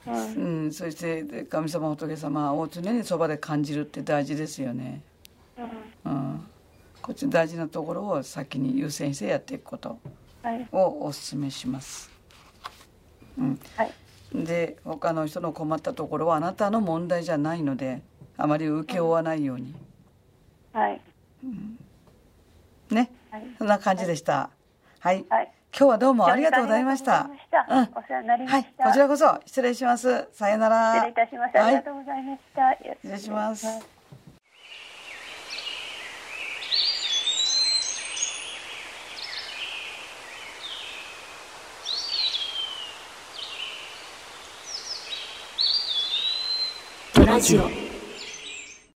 [0.10, 5.02] うんうん、そしてで神様仏様を常にそばで感じるって大事ですよね。
[6.06, 6.12] うん。
[6.12, 6.48] うん、
[7.02, 10.00] こっち大事なところを先に優先してやっていくこと
[10.42, 10.68] はい。
[10.72, 12.10] をお勧めします。
[13.38, 13.94] うん、はい。
[14.34, 18.02] で他の人の困ったところはあなたの問題じゃないので
[18.38, 19.76] あまり請け負わないように。
[20.74, 21.02] はい。
[22.90, 23.12] ね。
[23.30, 23.44] はい。
[23.58, 24.50] そんな感じでした。
[25.00, 27.22] はい、はい今日はどうもありがとうございました。
[27.22, 28.00] うございました。
[28.00, 30.28] お世話になりまはい、したこちらこそ失礼します。
[30.34, 30.94] さよなら。
[30.96, 31.72] 失礼いたしましたあはい。
[31.76, 34.00] りがとうございました、失礼します。
[47.26, 47.89] ラジオ